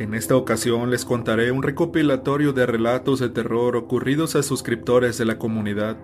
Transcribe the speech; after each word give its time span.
En 0.00 0.14
esta 0.14 0.34
ocasión 0.34 0.90
les 0.90 1.04
contaré 1.04 1.52
un 1.52 1.62
recopilatorio 1.62 2.54
de 2.54 2.64
relatos 2.64 3.20
de 3.20 3.28
terror 3.28 3.76
ocurridos 3.76 4.34
a 4.34 4.42
suscriptores 4.42 5.18
de 5.18 5.26
la 5.26 5.36
comunidad. 5.36 5.98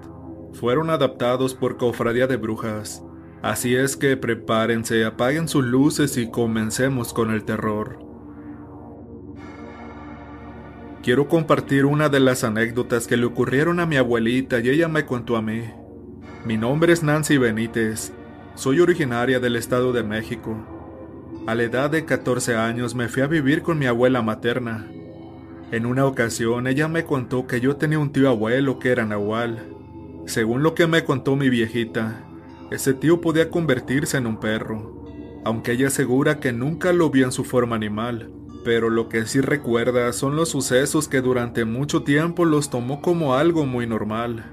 Fueron 0.53 0.91
adaptados 0.91 1.55
por 1.55 1.79
Cofradía 1.79 2.27
de 2.27 2.37
Brujas, 2.37 3.03
así 3.41 3.75
es 3.75 3.97
que 3.97 4.19
prepárense, 4.19 5.07
apaguen 5.07 5.49
sus 5.49 5.65
luces 5.65 6.19
y 6.19 6.31
comencemos 6.31 7.15
con 7.15 7.31
el 7.31 7.45
terror. 7.45 7.99
Quiero 11.03 11.27
compartir 11.27 11.87
una 11.87 12.11
de 12.11 12.21
las 12.21 12.45
anécdotas 12.45 13.07
que 13.07 13.17
le 13.17 13.25
ocurrieron 13.25 13.81
a 13.81 13.87
mi 13.87 13.97
abuelita 13.97 14.61
y 14.61 14.69
ella 14.69 14.89
me 14.89 15.07
contó 15.07 15.39
a 15.39 15.43
mí. 15.43 15.63
Mi 16.45 16.59
nombre 16.59 16.93
es 16.93 17.03
Nancy 17.03 17.39
Benítez, 17.39 18.13
soy 18.57 18.81
originaria 18.81 19.41
del 19.41 19.57
Estado 19.57 19.95
de 19.95 20.03
México. 20.03 20.76
A 21.47 21.55
la 21.55 21.63
edad 21.63 21.91
de 21.91 22.05
14 22.05 22.57
años 22.57 22.97
me 22.97 23.07
fui 23.07 23.23
a 23.23 23.29
vivir 23.29 23.63
con 23.63 23.79
mi 23.79 23.87
abuela 23.87 24.21
materna. 24.21 24.91
En 25.71 25.87
una 25.87 26.05
ocasión 26.05 26.67
ella 26.67 26.89
me 26.89 27.05
contó 27.05 27.47
que 27.47 27.61
yo 27.61 27.77
tenía 27.77 28.01
un 28.01 28.11
tío 28.11 28.29
abuelo 28.29 28.81
que 28.81 28.91
era 28.91 29.05
nahual. 29.05 29.69
Según 30.27 30.65
lo 30.65 30.75
que 30.75 30.89
me 30.89 31.05
contó 31.05 31.37
mi 31.37 31.49
viejita, 31.49 32.25
ese 32.73 32.95
tío 32.95 33.21
podía 33.21 33.49
convertirse 33.49 34.17
en 34.17 34.27
un 34.27 34.41
perro, 34.41 35.05
aunque 35.45 35.73
ella 35.73 35.87
asegura 35.87 36.41
que 36.41 36.53
nunca 36.53 36.93
lo 36.93 37.11
vio 37.11 37.27
en 37.27 37.33
su 37.33 37.45
forma 37.45 37.77
animal, 37.77 38.33
pero 38.65 38.91
lo 38.91 39.09
que 39.09 39.25
sí 39.27 39.41
recuerda 39.41 40.13
son 40.13 40.35
los 40.35 40.49
sucesos 40.49 41.07
que 41.07 41.21
durante 41.21 41.65
mucho 41.65 42.03
tiempo 42.03 42.45
los 42.45 42.71
tomó 42.71 43.01
como 43.01 43.35
algo 43.37 43.67
muy 43.67 43.87
normal. 43.87 44.47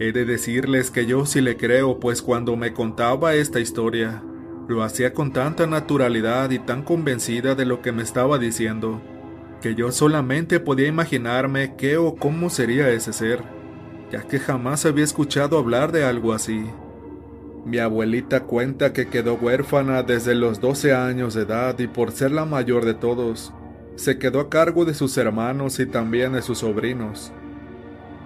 He 0.00 0.10
de 0.10 0.24
decirles 0.24 0.90
que 0.90 1.06
yo 1.06 1.24
sí 1.24 1.40
le 1.40 1.56
creo, 1.56 2.00
pues 2.00 2.20
cuando 2.20 2.56
me 2.56 2.72
contaba 2.72 3.36
esta 3.36 3.60
historia, 3.60 4.24
lo 4.68 4.82
hacía 4.82 5.12
con 5.12 5.32
tanta 5.32 5.66
naturalidad 5.66 6.50
y 6.50 6.58
tan 6.58 6.82
convencida 6.82 7.54
de 7.54 7.64
lo 7.64 7.82
que 7.82 7.92
me 7.92 8.02
estaba 8.02 8.38
diciendo, 8.38 9.00
que 9.62 9.74
yo 9.74 9.92
solamente 9.92 10.60
podía 10.60 10.88
imaginarme 10.88 11.76
qué 11.76 11.96
o 11.96 12.16
cómo 12.16 12.50
sería 12.50 12.90
ese 12.90 13.12
ser, 13.12 13.42
ya 14.10 14.22
que 14.22 14.38
jamás 14.38 14.84
había 14.84 15.04
escuchado 15.04 15.58
hablar 15.58 15.92
de 15.92 16.04
algo 16.04 16.32
así. 16.32 16.64
Mi 17.64 17.78
abuelita 17.78 18.44
cuenta 18.44 18.92
que 18.92 19.08
quedó 19.08 19.34
huérfana 19.34 20.02
desde 20.02 20.34
los 20.34 20.60
12 20.60 20.94
años 20.94 21.34
de 21.34 21.42
edad 21.42 21.78
y 21.78 21.88
por 21.88 22.12
ser 22.12 22.30
la 22.30 22.44
mayor 22.44 22.84
de 22.84 22.94
todos, 22.94 23.52
se 23.96 24.18
quedó 24.18 24.40
a 24.40 24.48
cargo 24.48 24.84
de 24.84 24.94
sus 24.94 25.16
hermanos 25.16 25.80
y 25.80 25.86
también 25.86 26.32
de 26.32 26.42
sus 26.42 26.58
sobrinos. 26.58 27.32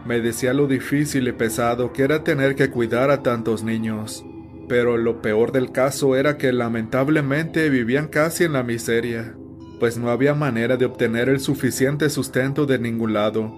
Me 0.05 0.21
decía 0.21 0.53
lo 0.53 0.67
difícil 0.67 1.29
y 1.29 1.33
pesado 1.33 1.93
que 1.93 2.03
era 2.03 2.25
tener 2.25 2.55
que 2.55 2.71
cuidar 2.71 3.11
a 3.11 3.23
tantos 3.23 3.63
niños, 3.63 4.25
pero 4.71 4.97
lo 4.97 5.21
peor 5.21 5.51
del 5.51 5.73
caso 5.73 6.15
era 6.15 6.39
que 6.39 6.53
lamentablemente 6.53 7.69
vivían 7.71 8.07
casi 8.07 8.45
en 8.45 8.53
la 8.53 8.63
miseria, 8.63 9.35
pues 9.81 9.99
no 9.99 10.11
había 10.11 10.33
manera 10.33 10.77
de 10.77 10.85
obtener 10.85 11.29
el 11.29 11.41
suficiente 11.41 12.09
sustento 12.09 12.67
de 12.67 12.79
ningún 12.79 13.13
lado, 13.13 13.53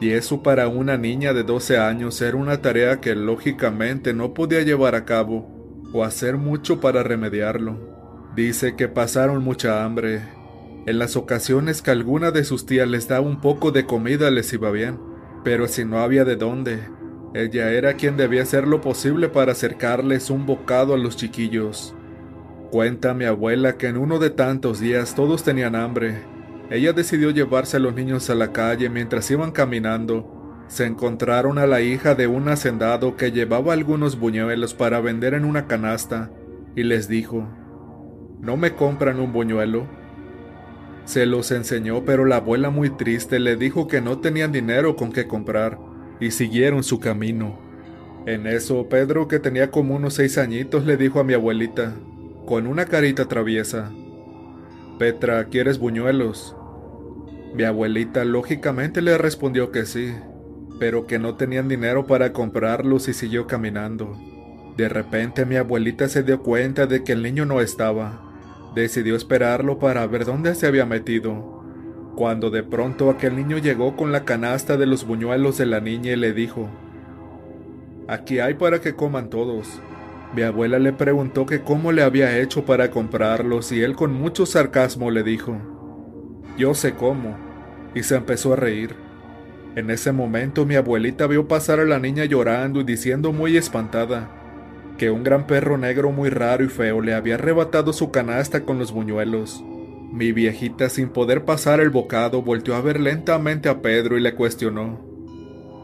y 0.00 0.10
eso 0.10 0.42
para 0.42 0.66
una 0.66 0.96
niña 0.96 1.32
de 1.34 1.44
12 1.44 1.78
años 1.78 2.20
era 2.20 2.36
una 2.36 2.62
tarea 2.62 3.00
que 3.00 3.14
lógicamente 3.14 4.12
no 4.12 4.34
podía 4.34 4.62
llevar 4.62 4.96
a 4.96 5.04
cabo, 5.04 5.84
o 5.92 6.02
hacer 6.02 6.36
mucho 6.36 6.80
para 6.80 7.04
remediarlo. 7.04 7.78
Dice 8.34 8.74
que 8.74 8.88
pasaron 8.88 9.44
mucha 9.44 9.84
hambre. 9.84 10.22
En 10.86 10.98
las 10.98 11.14
ocasiones 11.14 11.80
que 11.80 11.92
alguna 11.92 12.32
de 12.32 12.42
sus 12.42 12.66
tías 12.66 12.88
les 12.88 13.06
daba 13.06 13.24
un 13.24 13.40
poco 13.40 13.70
de 13.70 13.86
comida 13.86 14.32
les 14.32 14.52
iba 14.52 14.72
bien, 14.72 14.98
pero 15.44 15.68
si 15.68 15.84
no 15.84 16.00
había 16.00 16.24
de 16.24 16.34
dónde, 16.34 16.80
ella 17.36 17.70
era 17.70 17.94
quien 17.94 18.16
debía 18.16 18.44
hacer 18.44 18.66
lo 18.66 18.80
posible 18.80 19.28
para 19.28 19.52
acercarles 19.52 20.30
un 20.30 20.46
bocado 20.46 20.94
a 20.94 20.96
los 20.96 21.18
chiquillos. 21.18 21.94
Cuenta 22.70 23.12
mi 23.12 23.26
abuela 23.26 23.76
que 23.76 23.88
en 23.88 23.98
uno 23.98 24.18
de 24.18 24.30
tantos 24.30 24.80
días 24.80 25.14
todos 25.14 25.44
tenían 25.44 25.76
hambre. 25.76 26.22
Ella 26.70 26.94
decidió 26.94 27.28
llevarse 27.28 27.76
a 27.76 27.80
los 27.80 27.94
niños 27.94 28.30
a 28.30 28.34
la 28.34 28.52
calle 28.52 28.88
mientras 28.88 29.30
iban 29.30 29.52
caminando. 29.52 30.64
Se 30.68 30.86
encontraron 30.86 31.58
a 31.58 31.66
la 31.66 31.82
hija 31.82 32.14
de 32.14 32.26
un 32.26 32.48
hacendado 32.48 33.16
que 33.16 33.30
llevaba 33.30 33.74
algunos 33.74 34.18
buñuelos 34.18 34.72
para 34.72 35.00
vender 35.00 35.34
en 35.34 35.44
una 35.44 35.66
canasta 35.66 36.30
y 36.74 36.84
les 36.84 37.06
dijo, 37.06 37.46
¿No 38.40 38.56
me 38.56 38.72
compran 38.72 39.20
un 39.20 39.34
buñuelo? 39.34 39.86
Se 41.04 41.26
los 41.26 41.50
enseñó, 41.50 42.02
pero 42.06 42.24
la 42.24 42.36
abuela 42.36 42.70
muy 42.70 42.88
triste 42.88 43.40
le 43.40 43.56
dijo 43.56 43.88
que 43.88 44.00
no 44.00 44.20
tenían 44.20 44.52
dinero 44.52 44.96
con 44.96 45.12
qué 45.12 45.26
comprar 45.26 45.95
y 46.20 46.30
siguieron 46.30 46.82
su 46.82 47.00
camino. 47.00 47.58
En 48.26 48.46
eso, 48.46 48.88
Pedro, 48.88 49.28
que 49.28 49.38
tenía 49.38 49.70
como 49.70 49.94
unos 49.94 50.14
seis 50.14 50.38
añitos, 50.38 50.84
le 50.84 50.96
dijo 50.96 51.20
a 51.20 51.24
mi 51.24 51.34
abuelita, 51.34 51.94
con 52.46 52.66
una 52.66 52.86
carita 52.86 53.26
traviesa, 53.26 53.92
Petra, 54.98 55.44
¿quieres 55.44 55.78
buñuelos? 55.78 56.56
Mi 57.54 57.64
abuelita 57.64 58.24
lógicamente 58.24 59.02
le 59.02 59.18
respondió 59.18 59.70
que 59.70 59.84
sí, 59.84 60.14
pero 60.80 61.06
que 61.06 61.18
no 61.18 61.36
tenían 61.36 61.68
dinero 61.68 62.06
para 62.06 62.32
comprarlos 62.32 63.08
y 63.08 63.12
siguió 63.12 63.46
caminando. 63.46 64.16
De 64.76 64.88
repente 64.88 65.44
mi 65.44 65.56
abuelita 65.56 66.08
se 66.08 66.22
dio 66.22 66.42
cuenta 66.42 66.86
de 66.86 67.04
que 67.04 67.12
el 67.12 67.22
niño 67.22 67.44
no 67.44 67.60
estaba. 67.60 68.22
Decidió 68.74 69.16
esperarlo 69.16 69.78
para 69.78 70.06
ver 70.06 70.24
dónde 70.24 70.54
se 70.54 70.66
había 70.66 70.86
metido 70.86 71.55
cuando 72.16 72.48
de 72.48 72.62
pronto 72.62 73.10
aquel 73.10 73.36
niño 73.36 73.58
llegó 73.58 73.94
con 73.94 74.10
la 74.10 74.24
canasta 74.24 74.78
de 74.78 74.86
los 74.86 75.06
buñuelos 75.06 75.58
de 75.58 75.66
la 75.66 75.80
niña 75.80 76.12
y 76.12 76.16
le 76.16 76.32
dijo, 76.32 76.66
Aquí 78.08 78.40
hay 78.40 78.54
para 78.54 78.80
que 78.80 78.94
coman 78.94 79.28
todos. 79.28 79.80
Mi 80.34 80.40
abuela 80.42 80.78
le 80.78 80.94
preguntó 80.94 81.44
que 81.44 81.60
cómo 81.60 81.92
le 81.92 82.02
había 82.02 82.38
hecho 82.38 82.64
para 82.64 82.90
comprarlos 82.90 83.70
y 83.70 83.82
él 83.82 83.94
con 83.94 84.14
mucho 84.14 84.46
sarcasmo 84.46 85.10
le 85.10 85.22
dijo, 85.22 85.58
Yo 86.56 86.72
sé 86.72 86.94
cómo, 86.94 87.36
y 87.94 88.02
se 88.02 88.16
empezó 88.16 88.54
a 88.54 88.56
reír. 88.56 88.96
En 89.76 89.90
ese 89.90 90.10
momento 90.10 90.64
mi 90.64 90.76
abuelita 90.76 91.26
vio 91.26 91.46
pasar 91.46 91.80
a 91.80 91.84
la 91.84 91.98
niña 91.98 92.24
llorando 92.24 92.80
y 92.80 92.84
diciendo 92.84 93.30
muy 93.30 93.58
espantada, 93.58 94.30
que 94.96 95.10
un 95.10 95.22
gran 95.22 95.46
perro 95.46 95.76
negro 95.76 96.10
muy 96.12 96.30
raro 96.30 96.64
y 96.64 96.68
feo 96.68 97.02
le 97.02 97.12
había 97.12 97.34
arrebatado 97.34 97.92
su 97.92 98.10
canasta 98.10 98.62
con 98.62 98.78
los 98.78 98.90
buñuelos. 98.90 99.62
Mi 100.12 100.32
viejita, 100.32 100.88
sin 100.88 101.08
poder 101.08 101.44
pasar 101.44 101.80
el 101.80 101.90
bocado, 101.90 102.42
volteó 102.42 102.74
a 102.74 102.80
ver 102.80 103.00
lentamente 103.00 103.68
a 103.68 103.82
Pedro 103.82 104.16
y 104.16 104.20
le 104.20 104.34
cuestionó. 104.34 105.00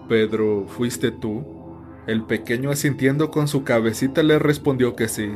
Pedro, 0.09 0.66
¿fuiste 0.69 1.10
tú? 1.10 1.44
El 2.06 2.25
pequeño 2.25 2.71
asintiendo 2.71 3.31
con 3.31 3.49
su 3.49 3.65
cabecita 3.65 4.22
le 4.22 4.38
respondió 4.38 4.97
que 4.97 5.09
sí. 5.09 5.31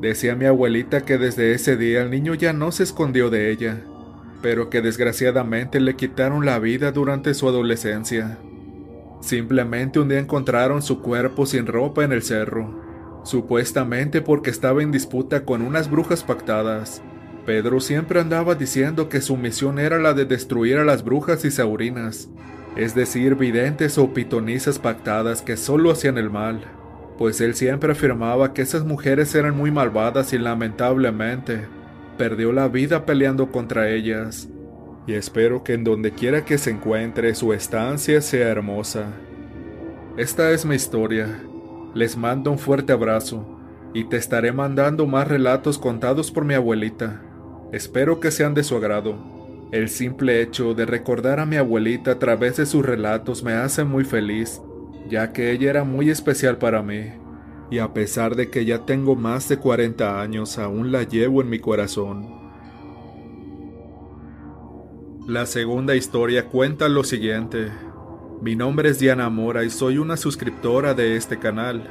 Decía 0.00 0.34
mi 0.34 0.46
abuelita 0.46 1.02
que 1.02 1.18
desde 1.18 1.52
ese 1.52 1.76
día 1.76 2.02
el 2.02 2.10
niño 2.10 2.34
ya 2.34 2.52
no 2.52 2.72
se 2.72 2.82
escondió 2.82 3.30
de 3.30 3.50
ella, 3.50 3.82
pero 4.42 4.70
que 4.70 4.80
desgraciadamente 4.80 5.80
le 5.80 5.96
quitaron 5.96 6.46
la 6.46 6.58
vida 6.58 6.92
durante 6.92 7.34
su 7.34 7.48
adolescencia. 7.48 8.38
Simplemente 9.20 10.00
un 10.00 10.08
día 10.08 10.18
encontraron 10.18 10.82
su 10.82 11.02
cuerpo 11.02 11.44
sin 11.46 11.66
ropa 11.66 12.04
en 12.04 12.12
el 12.12 12.22
cerro, 12.22 13.22
supuestamente 13.24 14.22
porque 14.22 14.50
estaba 14.50 14.82
en 14.82 14.90
disputa 14.90 15.44
con 15.44 15.62
unas 15.62 15.90
brujas 15.90 16.24
pactadas. 16.24 17.02
Pedro 17.46 17.80
siempre 17.80 18.20
andaba 18.20 18.54
diciendo 18.54 19.08
que 19.08 19.20
su 19.20 19.36
misión 19.36 19.78
era 19.78 19.98
la 19.98 20.14
de 20.14 20.24
destruir 20.24 20.78
a 20.78 20.84
las 20.84 21.02
brujas 21.04 21.44
y 21.44 21.50
saurinas, 21.50 22.28
es 22.76 22.94
decir, 22.94 23.34
videntes 23.34 23.98
o 23.98 24.12
pitonisas 24.12 24.78
pactadas 24.78 25.42
que 25.42 25.56
solo 25.56 25.90
hacían 25.90 26.18
el 26.18 26.30
mal, 26.30 26.64
pues 27.18 27.40
él 27.40 27.54
siempre 27.54 27.92
afirmaba 27.92 28.52
que 28.52 28.62
esas 28.62 28.84
mujeres 28.84 29.34
eran 29.34 29.56
muy 29.56 29.70
malvadas 29.70 30.32
y 30.32 30.38
lamentablemente 30.38 31.66
perdió 32.16 32.52
la 32.52 32.68
vida 32.68 33.04
peleando 33.06 33.50
contra 33.50 33.90
ellas. 33.90 34.48
Y 35.06 35.14
espero 35.14 35.64
que 35.64 35.72
en 35.72 35.84
donde 35.84 36.12
quiera 36.12 36.44
que 36.44 36.58
se 36.58 36.70
encuentre 36.70 37.34
su 37.34 37.52
estancia 37.52 38.20
sea 38.20 38.48
hermosa. 38.48 39.06
Esta 40.16 40.50
es 40.50 40.64
mi 40.64 40.76
historia. 40.76 41.42
Les 41.94 42.16
mando 42.16 42.50
un 42.52 42.58
fuerte 42.58 42.92
abrazo 42.92 43.58
y 43.92 44.04
te 44.04 44.16
estaré 44.16 44.52
mandando 44.52 45.06
más 45.06 45.26
relatos 45.26 45.78
contados 45.78 46.30
por 46.30 46.44
mi 46.44 46.54
abuelita. 46.54 47.20
Espero 47.72 48.18
que 48.18 48.32
sean 48.32 48.54
de 48.54 48.64
su 48.64 48.76
agrado. 48.76 49.16
El 49.70 49.88
simple 49.88 50.42
hecho 50.42 50.74
de 50.74 50.86
recordar 50.86 51.38
a 51.38 51.46
mi 51.46 51.54
abuelita 51.54 52.12
a 52.12 52.18
través 52.18 52.56
de 52.56 52.66
sus 52.66 52.84
relatos 52.84 53.44
me 53.44 53.52
hace 53.52 53.84
muy 53.84 54.04
feliz, 54.04 54.60
ya 55.08 55.32
que 55.32 55.52
ella 55.52 55.70
era 55.70 55.84
muy 55.84 56.10
especial 56.10 56.58
para 56.58 56.82
mí, 56.82 57.12
y 57.70 57.78
a 57.78 57.94
pesar 57.94 58.34
de 58.34 58.50
que 58.50 58.64
ya 58.64 58.84
tengo 58.84 59.14
más 59.14 59.48
de 59.48 59.58
40 59.58 60.20
años, 60.20 60.58
aún 60.58 60.90
la 60.90 61.04
llevo 61.04 61.42
en 61.42 61.50
mi 61.50 61.60
corazón. 61.60 62.40
La 65.28 65.46
segunda 65.46 65.94
historia 65.94 66.46
cuenta 66.46 66.88
lo 66.88 67.04
siguiente. 67.04 67.68
Mi 68.42 68.56
nombre 68.56 68.88
es 68.88 68.98
Diana 68.98 69.30
Mora 69.30 69.62
y 69.62 69.70
soy 69.70 69.98
una 69.98 70.16
suscriptora 70.16 70.94
de 70.94 71.14
este 71.14 71.38
canal. 71.38 71.88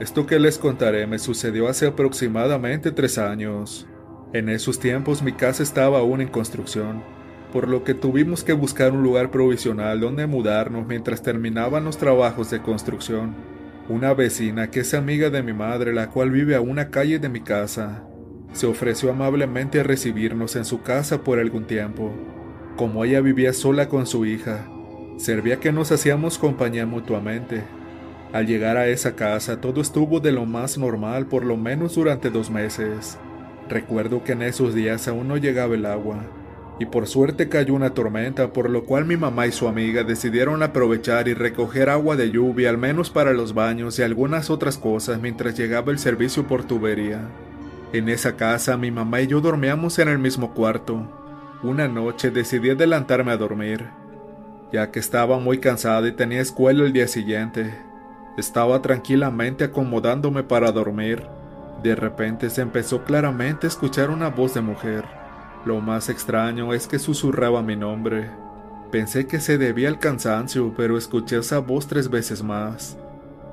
Esto 0.00 0.26
que 0.26 0.38
les 0.38 0.58
contaré 0.58 1.06
me 1.06 1.18
sucedió 1.18 1.68
hace 1.68 1.86
aproximadamente 1.86 2.90
tres 2.90 3.16
años. 3.16 3.86
En 4.34 4.48
esos 4.48 4.80
tiempos 4.80 5.22
mi 5.22 5.30
casa 5.30 5.62
estaba 5.62 6.00
aún 6.00 6.20
en 6.20 6.26
construcción, 6.26 7.04
por 7.52 7.68
lo 7.68 7.84
que 7.84 7.94
tuvimos 7.94 8.42
que 8.42 8.52
buscar 8.52 8.90
un 8.90 9.04
lugar 9.04 9.30
provisional 9.30 10.00
donde 10.00 10.26
mudarnos 10.26 10.88
mientras 10.88 11.22
terminaban 11.22 11.84
los 11.84 11.98
trabajos 11.98 12.50
de 12.50 12.60
construcción. 12.60 13.36
Una 13.88 14.12
vecina 14.12 14.72
que 14.72 14.80
es 14.80 14.92
amiga 14.92 15.30
de 15.30 15.44
mi 15.44 15.52
madre, 15.52 15.94
la 15.94 16.10
cual 16.10 16.32
vive 16.32 16.56
a 16.56 16.60
una 16.60 16.90
calle 16.90 17.20
de 17.20 17.28
mi 17.28 17.42
casa, 17.42 18.02
se 18.52 18.66
ofreció 18.66 19.12
amablemente 19.12 19.78
a 19.78 19.84
recibirnos 19.84 20.56
en 20.56 20.64
su 20.64 20.82
casa 20.82 21.22
por 21.22 21.38
algún 21.38 21.68
tiempo. 21.68 22.10
Como 22.74 23.04
ella 23.04 23.20
vivía 23.20 23.52
sola 23.52 23.88
con 23.88 24.04
su 24.04 24.26
hija, 24.26 24.66
servía 25.16 25.60
que 25.60 25.70
nos 25.70 25.92
hacíamos 25.92 26.38
compañía 26.38 26.86
mutuamente. 26.86 27.62
Al 28.32 28.48
llegar 28.48 28.78
a 28.78 28.88
esa 28.88 29.14
casa 29.14 29.60
todo 29.60 29.80
estuvo 29.80 30.18
de 30.18 30.32
lo 30.32 30.44
más 30.44 30.76
normal 30.76 31.26
por 31.26 31.44
lo 31.44 31.56
menos 31.56 31.94
durante 31.94 32.30
dos 32.30 32.50
meses. 32.50 33.16
Recuerdo 33.68 34.22
que 34.24 34.32
en 34.32 34.42
esos 34.42 34.74
días 34.74 35.08
aún 35.08 35.28
no 35.28 35.36
llegaba 35.36 35.74
el 35.74 35.86
agua, 35.86 36.24
y 36.78 36.86
por 36.86 37.06
suerte 37.06 37.48
cayó 37.48 37.74
una 37.74 37.90
tormenta, 37.90 38.52
por 38.52 38.68
lo 38.68 38.84
cual 38.84 39.04
mi 39.04 39.16
mamá 39.16 39.46
y 39.46 39.52
su 39.52 39.68
amiga 39.68 40.02
decidieron 40.02 40.62
aprovechar 40.62 41.28
y 41.28 41.34
recoger 41.34 41.88
agua 41.88 42.16
de 42.16 42.30
lluvia 42.30 42.70
al 42.70 42.78
menos 42.78 43.10
para 43.10 43.32
los 43.32 43.54
baños 43.54 43.98
y 43.98 44.02
algunas 44.02 44.50
otras 44.50 44.76
cosas 44.76 45.20
mientras 45.20 45.56
llegaba 45.56 45.92
el 45.92 45.98
servicio 45.98 46.46
por 46.46 46.64
tubería. 46.64 47.28
En 47.92 48.08
esa 48.08 48.36
casa 48.36 48.76
mi 48.76 48.90
mamá 48.90 49.20
y 49.20 49.28
yo 49.28 49.40
dormíamos 49.40 49.98
en 50.00 50.08
el 50.08 50.18
mismo 50.18 50.52
cuarto. 50.52 51.08
Una 51.62 51.86
noche 51.86 52.30
decidí 52.30 52.70
adelantarme 52.70 53.30
a 53.30 53.36
dormir, 53.36 53.86
ya 54.72 54.90
que 54.90 54.98
estaba 54.98 55.38
muy 55.38 55.58
cansada 55.58 56.08
y 56.08 56.12
tenía 56.12 56.40
escuela 56.40 56.84
el 56.84 56.92
día 56.92 57.06
siguiente. 57.06 57.72
Estaba 58.36 58.82
tranquilamente 58.82 59.62
acomodándome 59.62 60.42
para 60.42 60.72
dormir. 60.72 61.22
De 61.84 61.94
repente 61.94 62.48
se 62.48 62.62
empezó 62.62 63.04
claramente 63.04 63.66
a 63.66 63.68
escuchar 63.68 64.08
una 64.08 64.30
voz 64.30 64.54
de 64.54 64.62
mujer. 64.62 65.04
Lo 65.66 65.82
más 65.82 66.08
extraño 66.08 66.72
es 66.72 66.88
que 66.88 66.98
susurraba 66.98 67.62
mi 67.62 67.76
nombre. 67.76 68.30
Pensé 68.90 69.26
que 69.26 69.38
se 69.38 69.58
debía 69.58 69.88
al 69.88 69.98
cansancio, 69.98 70.72
pero 70.74 70.96
escuché 70.96 71.36
esa 71.36 71.58
voz 71.58 71.86
tres 71.86 72.08
veces 72.08 72.42
más. 72.42 72.96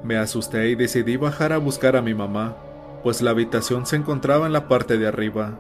Me 0.01 0.16
asusté 0.16 0.69
y 0.69 0.75
decidí 0.75 1.18
bajar 1.18 1.51
a 1.51 1.57
buscar 1.57 1.98
a 1.98 2.01
mi 2.01 2.13
mamá, 2.13 2.56
pues 3.04 3.22
la 3.22 3.31
habitación 3.31 3.86
se 3.86 3.98
encontraba 3.98 4.48
en 4.48 4.54
la 4.54 4.69
parte 4.69 4.98
de 4.98 5.07
arriba. 5.07 5.57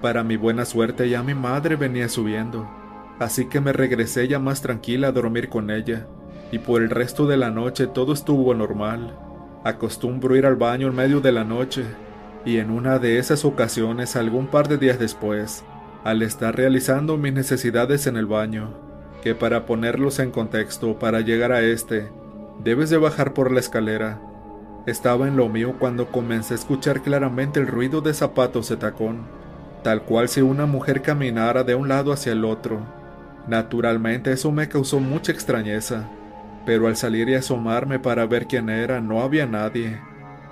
Para 0.00 0.24
mi 0.24 0.36
buena 0.36 0.64
suerte 0.64 1.08
ya 1.08 1.22
mi 1.22 1.34
madre 1.34 1.76
venía 1.76 2.08
subiendo, 2.08 2.68
así 3.20 3.46
que 3.46 3.60
me 3.60 3.72
regresé 3.72 4.26
ya 4.26 4.40
más 4.40 4.60
tranquila 4.60 5.08
a 5.08 5.12
dormir 5.12 5.48
con 5.48 5.70
ella 5.70 6.08
y 6.50 6.58
por 6.58 6.82
el 6.82 6.90
resto 6.90 7.28
de 7.28 7.36
la 7.36 7.52
noche 7.52 7.86
todo 7.86 8.12
estuvo 8.12 8.54
normal. 8.54 9.16
Acostumbro 9.64 10.34
ir 10.34 10.44
al 10.44 10.56
baño 10.56 10.88
en 10.88 10.96
medio 10.96 11.20
de 11.20 11.30
la 11.30 11.44
noche, 11.44 11.84
y 12.44 12.56
en 12.56 12.70
una 12.72 12.98
de 12.98 13.18
esas 13.18 13.44
ocasiones, 13.44 14.16
algún 14.16 14.48
par 14.48 14.66
de 14.66 14.76
días 14.76 14.98
después, 14.98 15.62
al 16.02 16.22
estar 16.22 16.56
realizando 16.56 17.16
mis 17.16 17.32
necesidades 17.32 18.08
en 18.08 18.16
el 18.16 18.26
baño, 18.26 18.74
que 19.22 19.36
para 19.36 19.64
ponerlos 19.64 20.18
en 20.18 20.32
contexto, 20.32 20.98
para 20.98 21.20
llegar 21.20 21.52
a 21.52 21.60
este, 21.60 22.08
debes 22.64 22.90
de 22.90 22.96
bajar 22.98 23.34
por 23.34 23.52
la 23.52 23.60
escalera. 23.60 24.20
Estaba 24.86 25.28
en 25.28 25.36
lo 25.36 25.48
mío 25.48 25.76
cuando 25.78 26.08
comencé 26.08 26.54
a 26.54 26.56
escuchar 26.56 27.00
claramente 27.02 27.60
el 27.60 27.68
ruido 27.68 28.00
de 28.00 28.14
zapatos 28.14 28.68
de 28.68 28.78
tacón, 28.78 29.20
tal 29.84 30.02
cual 30.02 30.28
si 30.28 30.40
una 30.40 30.66
mujer 30.66 31.02
caminara 31.02 31.62
de 31.62 31.76
un 31.76 31.86
lado 31.86 32.12
hacia 32.12 32.32
el 32.32 32.44
otro. 32.44 32.80
Naturalmente 33.46 34.32
eso 34.32 34.50
me 34.50 34.68
causó 34.68 34.98
mucha 34.98 35.30
extrañeza 35.30 36.08
pero 36.64 36.86
al 36.86 36.96
salir 36.96 37.28
y 37.28 37.34
asomarme 37.34 37.98
para 37.98 38.26
ver 38.26 38.46
quién 38.46 38.68
era 38.70 39.00
no 39.00 39.22
había 39.22 39.46
nadie. 39.46 40.00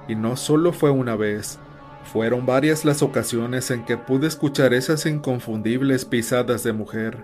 Y 0.08 0.14
no 0.14 0.36
solo 0.36 0.72
fue 0.72 0.90
una 0.90 1.16
vez, 1.16 1.58
fueron 2.04 2.46
varias 2.46 2.84
las 2.84 3.02
ocasiones 3.02 3.70
en 3.70 3.84
que 3.84 3.96
pude 3.96 4.26
escuchar 4.26 4.74
esas 4.74 5.06
inconfundibles 5.06 6.04
pisadas 6.04 6.64
de 6.64 6.72
mujer. 6.72 7.18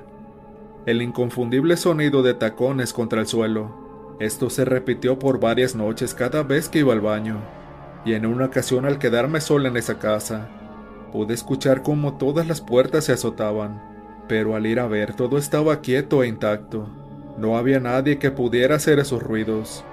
El 0.84 1.02
inconfundible 1.02 1.76
sonido 1.76 2.22
de 2.22 2.34
tacones 2.34 2.92
contra 2.92 3.20
el 3.20 3.26
suelo. 3.26 4.16
Esto 4.20 4.48
se 4.48 4.64
repitió 4.64 5.18
por 5.18 5.40
varias 5.40 5.74
noches 5.74 6.14
cada 6.14 6.42
vez 6.42 6.68
que 6.68 6.78
iba 6.78 6.92
al 6.92 7.00
baño, 7.00 7.40
y 8.04 8.14
en 8.14 8.24
una 8.24 8.46
ocasión 8.46 8.86
al 8.86 8.98
quedarme 8.98 9.40
sola 9.40 9.68
en 9.68 9.76
esa 9.76 9.98
casa, 9.98 10.48
pude 11.12 11.34
escuchar 11.34 11.82
cómo 11.82 12.16
todas 12.16 12.46
las 12.46 12.60
puertas 12.60 13.04
se 13.04 13.12
azotaban, 13.12 13.82
pero 14.28 14.54
al 14.54 14.66
ir 14.66 14.80
a 14.80 14.86
ver 14.86 15.14
todo 15.14 15.38
estaba 15.38 15.80
quieto 15.80 16.22
e 16.22 16.28
intacto. 16.28 16.88
No 17.38 17.56
había 17.56 17.80
nadie 17.80 18.18
que 18.18 18.30
pudiera 18.30 18.76
hacer 18.76 18.98
esos 18.98 19.22
ruidos. 19.22 19.84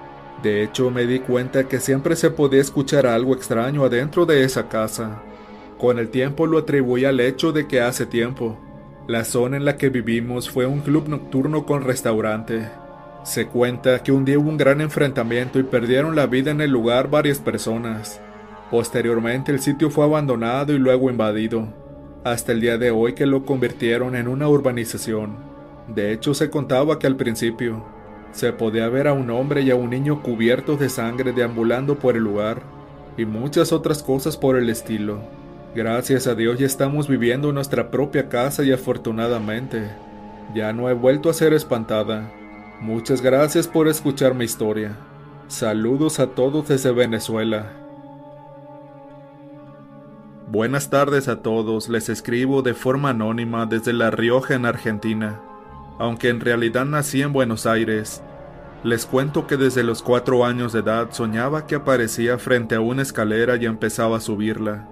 De 0.42 0.64
hecho, 0.64 0.92
me 0.92 1.06
di 1.06 1.20
cuenta 1.20 1.68
que 1.68 1.80
siempre 1.80 2.16
se 2.16 2.30
podía 2.30 2.62
escuchar 2.62 3.06
algo 3.06 3.34
extraño 3.34 3.84
adentro 3.84 4.26
de 4.26 4.44
esa 4.44 4.68
casa. 4.68 5.22
Con 5.78 6.00
el 6.00 6.10
tiempo 6.10 6.48
lo 6.48 6.60
atribuí 6.60 7.06
al 7.06 7.20
hecho 7.20 7.52
de 7.52 7.68
que 7.68 7.82
hace 7.82 8.06
tiempo, 8.06 8.58
la 9.08 9.26
zona 9.26 9.58
en 9.58 9.66
la 9.66 9.76
que 9.76 9.90
vivimos 9.90 10.50
fue 10.50 10.66
un 10.66 10.80
club 10.80 11.10
nocturno 11.10 11.66
con 11.66 11.84
restaurante. 11.84 12.70
Se 13.24 13.48
cuenta 13.48 14.02
que 14.02 14.14
un 14.14 14.24
día 14.24 14.40
hubo 14.40 14.50
un 14.50 14.58
gran 14.58 14.80
enfrentamiento 14.80 15.60
y 15.60 15.64
perdieron 15.64 16.16
la 16.16 16.26
vida 16.26 16.52
en 16.52 16.62
el 16.62 16.72
lugar 16.72 17.10
varias 17.10 17.40
personas. 17.40 18.22
Posteriormente 18.72 19.52
el 19.52 19.60
sitio 19.60 19.90
fue 19.90 20.06
abandonado 20.06 20.74
y 20.74 20.78
luego 20.78 21.10
invadido, 21.10 21.68
hasta 22.24 22.54
el 22.54 22.62
día 22.62 22.78
de 22.78 22.92
hoy 22.92 23.14
que 23.14 23.26
lo 23.26 23.46
convirtieron 23.46 24.16
en 24.16 24.30
una 24.30 24.48
urbanización. 24.48 25.53
De 25.88 26.14
hecho, 26.14 26.34
se 26.34 26.50
contaba 26.50 26.98
que 26.98 27.08
al 27.08 27.16
principio 27.16 27.84
se 28.32 28.52
podía 28.52 28.90
ver 28.90 29.08
a 29.08 29.14
un 29.14 29.30
hombre 29.30 29.62
y 29.62 29.72
a 29.72 29.76
un 29.76 29.92
niño 29.92 30.24
cubiertos 30.24 30.80
de 30.80 30.90
sangre 30.90 31.34
deambulando 31.34 32.00
por 32.00 32.16
el 32.16 32.24
lugar, 32.24 32.64
y 33.16 33.26
muchas 33.26 33.72
otras 33.72 34.02
cosas 34.02 34.38
por 34.38 34.58
el 34.58 34.70
estilo. 34.70 35.20
Gracias 35.76 36.26
a 36.26 36.36
Dios 36.36 36.58
ya 36.58 36.66
estamos 36.66 37.08
viviendo 37.08 37.50
en 37.50 37.56
nuestra 37.56 37.92
propia 37.92 38.30
casa 38.30 38.64
y 38.64 38.72
afortunadamente 38.72 39.92
ya 40.56 40.74
no 40.74 40.90
he 40.90 40.94
vuelto 40.94 41.30
a 41.30 41.34
ser 41.34 41.54
espantada. 41.54 42.32
Muchas 42.82 43.22
gracias 43.22 43.68
por 43.68 43.88
escuchar 43.88 44.34
mi 44.34 44.46
historia. 44.46 44.96
Saludos 45.48 46.20
a 46.20 46.28
todos 46.28 46.68
desde 46.68 46.92
Venezuela. 46.92 47.72
Buenas 50.48 50.90
tardes 50.90 51.28
a 51.28 51.42
todos, 51.42 51.90
les 51.90 52.10
escribo 52.10 52.62
de 52.62 52.74
forma 52.74 53.10
anónima 53.10 53.66
desde 53.66 53.94
La 53.94 54.12
Rioja 54.12 54.56
en 54.56 54.66
Argentina 54.66 55.40
aunque 56.00 56.30
en 56.30 56.40
realidad 56.40 56.86
nací 56.86 57.22
en 57.22 57.34
Buenos 57.34 57.66
Aires. 57.66 58.24
Les 58.84 59.06
cuento 59.06 59.48
que 59.48 59.58
desde 59.58 59.84
los 59.84 60.02
cuatro 60.02 60.46
años 60.46 60.74
de 60.74 60.80
edad 60.80 61.10
soñaba 61.12 61.68
que 61.68 61.76
aparecía 61.76 62.38
frente 62.38 62.76
a 62.76 62.82
una 62.82 63.02
escalera 63.02 63.56
y 63.56 63.66
empezaba 63.66 64.18
a 64.18 64.22
subirla. 64.22 64.90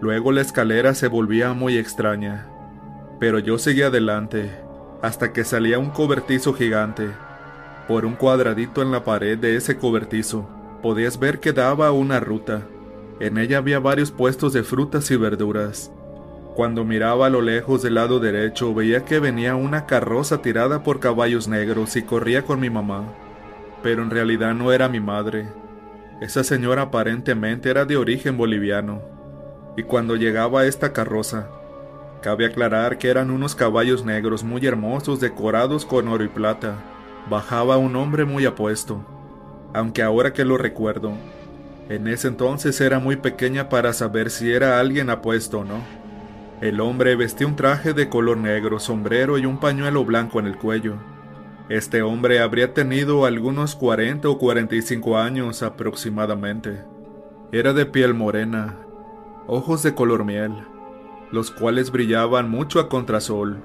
Luego 0.00 0.30
la 0.30 0.42
escalera 0.42 0.94
se 0.94 1.08
volvía 1.08 1.52
muy 1.52 1.76
extraña, 1.76 2.46
pero 3.18 3.38
yo 3.38 3.58
seguía 3.58 3.86
adelante, 3.86 4.50
hasta 5.02 5.32
que 5.32 5.44
salía 5.44 5.78
un 5.78 5.90
cobertizo 5.90 6.52
gigante. 6.52 7.08
Por 7.88 8.04
un 8.04 8.14
cuadradito 8.14 8.82
en 8.82 8.92
la 8.92 9.04
pared 9.04 9.38
de 9.38 9.56
ese 9.56 9.78
cobertizo, 9.78 10.48
podías 10.82 11.18
ver 11.18 11.40
que 11.40 11.52
daba 11.52 11.90
una 11.92 12.20
ruta. 12.20 12.62
En 13.18 13.38
ella 13.38 13.58
había 13.58 13.78
varios 13.78 14.10
puestos 14.10 14.52
de 14.52 14.62
frutas 14.62 15.10
y 15.10 15.16
verduras, 15.16 15.90
cuando 16.56 16.86
miraba 16.86 17.26
a 17.26 17.30
lo 17.30 17.42
lejos 17.42 17.82
del 17.82 17.96
lado 17.96 18.18
derecho 18.18 18.72
veía 18.72 19.04
que 19.04 19.20
venía 19.20 19.54
una 19.54 19.84
carroza 19.84 20.40
tirada 20.40 20.82
por 20.82 21.00
caballos 21.00 21.48
negros 21.48 21.94
y 21.96 22.02
corría 22.02 22.44
con 22.44 22.60
mi 22.60 22.70
mamá. 22.70 23.04
Pero 23.82 24.02
en 24.02 24.08
realidad 24.08 24.54
no 24.54 24.72
era 24.72 24.88
mi 24.88 24.98
madre. 24.98 25.48
Esa 26.22 26.44
señora 26.44 26.80
aparentemente 26.80 27.68
era 27.68 27.84
de 27.84 27.98
origen 27.98 28.38
boliviano. 28.38 29.02
Y 29.76 29.82
cuando 29.82 30.16
llegaba 30.16 30.64
esta 30.64 30.94
carroza, 30.94 31.46
cabe 32.22 32.46
aclarar 32.46 32.96
que 32.96 33.10
eran 33.10 33.30
unos 33.30 33.54
caballos 33.54 34.06
negros 34.06 34.42
muy 34.42 34.66
hermosos 34.66 35.20
decorados 35.20 35.84
con 35.84 36.08
oro 36.08 36.24
y 36.24 36.28
plata. 36.28 36.76
Bajaba 37.28 37.76
un 37.76 37.96
hombre 37.96 38.24
muy 38.24 38.46
apuesto. 38.46 39.04
Aunque 39.74 40.02
ahora 40.02 40.32
que 40.32 40.46
lo 40.46 40.56
recuerdo, 40.56 41.12
en 41.90 42.08
ese 42.08 42.28
entonces 42.28 42.80
era 42.80 42.98
muy 42.98 43.16
pequeña 43.16 43.68
para 43.68 43.92
saber 43.92 44.30
si 44.30 44.50
era 44.50 44.80
alguien 44.80 45.10
apuesto 45.10 45.58
o 45.58 45.64
no. 45.64 46.05
El 46.60 46.80
hombre 46.80 47.16
vestía 47.16 47.46
un 47.46 47.54
traje 47.54 47.92
de 47.92 48.08
color 48.08 48.38
negro, 48.38 48.78
sombrero 48.78 49.36
y 49.36 49.44
un 49.44 49.58
pañuelo 49.58 50.06
blanco 50.06 50.40
en 50.40 50.46
el 50.46 50.56
cuello. 50.56 50.94
Este 51.68 52.00
hombre 52.00 52.40
habría 52.40 52.72
tenido 52.72 53.26
algunos 53.26 53.76
40 53.76 54.26
o 54.26 54.38
45 54.38 55.18
años 55.18 55.62
aproximadamente. 55.62 56.82
Era 57.52 57.74
de 57.74 57.84
piel 57.84 58.14
morena, 58.14 58.76
ojos 59.46 59.82
de 59.82 59.94
color 59.94 60.24
miel, 60.24 60.52
los 61.30 61.50
cuales 61.50 61.90
brillaban 61.90 62.48
mucho 62.48 62.80
a 62.80 62.88
contrasol. 62.88 63.62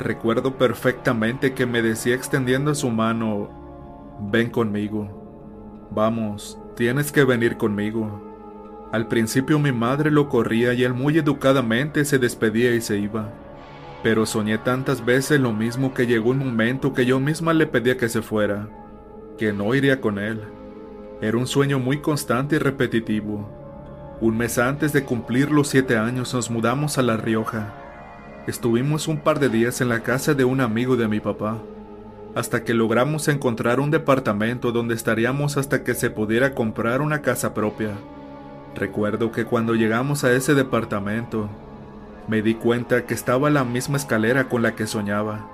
Recuerdo 0.00 0.58
perfectamente 0.58 1.54
que 1.54 1.64
me 1.64 1.80
decía 1.80 2.16
extendiendo 2.16 2.74
su 2.74 2.90
mano, 2.90 4.18
ven 4.32 4.50
conmigo. 4.50 5.88
Vamos, 5.92 6.58
tienes 6.74 7.12
que 7.12 7.22
venir 7.22 7.56
conmigo. 7.56 8.25
Al 8.96 9.08
principio 9.08 9.58
mi 9.58 9.72
madre 9.72 10.10
lo 10.10 10.30
corría 10.30 10.72
y 10.72 10.82
él 10.82 10.94
muy 10.94 11.18
educadamente 11.18 12.06
se 12.06 12.18
despedía 12.18 12.74
y 12.74 12.80
se 12.80 12.96
iba. 12.96 13.30
Pero 14.02 14.24
soñé 14.24 14.56
tantas 14.56 15.04
veces 15.04 15.38
lo 15.38 15.52
mismo 15.52 15.92
que 15.92 16.06
llegó 16.06 16.30
un 16.30 16.38
momento 16.38 16.94
que 16.94 17.04
yo 17.04 17.20
misma 17.20 17.52
le 17.52 17.66
pedía 17.66 17.98
que 17.98 18.08
se 18.08 18.22
fuera, 18.22 18.70
que 19.36 19.52
no 19.52 19.74
iría 19.74 20.00
con 20.00 20.18
él. 20.18 20.40
Era 21.20 21.36
un 21.36 21.46
sueño 21.46 21.78
muy 21.78 22.00
constante 22.00 22.56
y 22.56 22.58
repetitivo. 22.58 23.46
Un 24.22 24.38
mes 24.38 24.56
antes 24.56 24.94
de 24.94 25.04
cumplir 25.04 25.50
los 25.50 25.68
siete 25.68 25.98
años 25.98 26.32
nos 26.32 26.50
mudamos 26.50 26.96
a 26.96 27.02
La 27.02 27.18
Rioja. 27.18 27.74
Estuvimos 28.46 29.08
un 29.08 29.18
par 29.18 29.40
de 29.40 29.50
días 29.50 29.82
en 29.82 29.90
la 29.90 30.00
casa 30.00 30.32
de 30.32 30.46
un 30.46 30.62
amigo 30.62 30.96
de 30.96 31.06
mi 31.06 31.20
papá, 31.20 31.58
hasta 32.34 32.64
que 32.64 32.72
logramos 32.72 33.28
encontrar 33.28 33.78
un 33.78 33.90
departamento 33.90 34.72
donde 34.72 34.94
estaríamos 34.94 35.58
hasta 35.58 35.84
que 35.84 35.92
se 35.92 36.08
pudiera 36.08 36.54
comprar 36.54 37.02
una 37.02 37.20
casa 37.20 37.52
propia. 37.52 37.90
Recuerdo 38.76 39.32
que 39.32 39.46
cuando 39.46 39.74
llegamos 39.74 40.22
a 40.22 40.32
ese 40.32 40.54
departamento, 40.54 41.48
me 42.28 42.42
di 42.42 42.54
cuenta 42.54 43.06
que 43.06 43.14
estaba 43.14 43.48
la 43.48 43.64
misma 43.64 43.96
escalera 43.96 44.50
con 44.50 44.60
la 44.60 44.74
que 44.74 44.86
soñaba, 44.86 45.48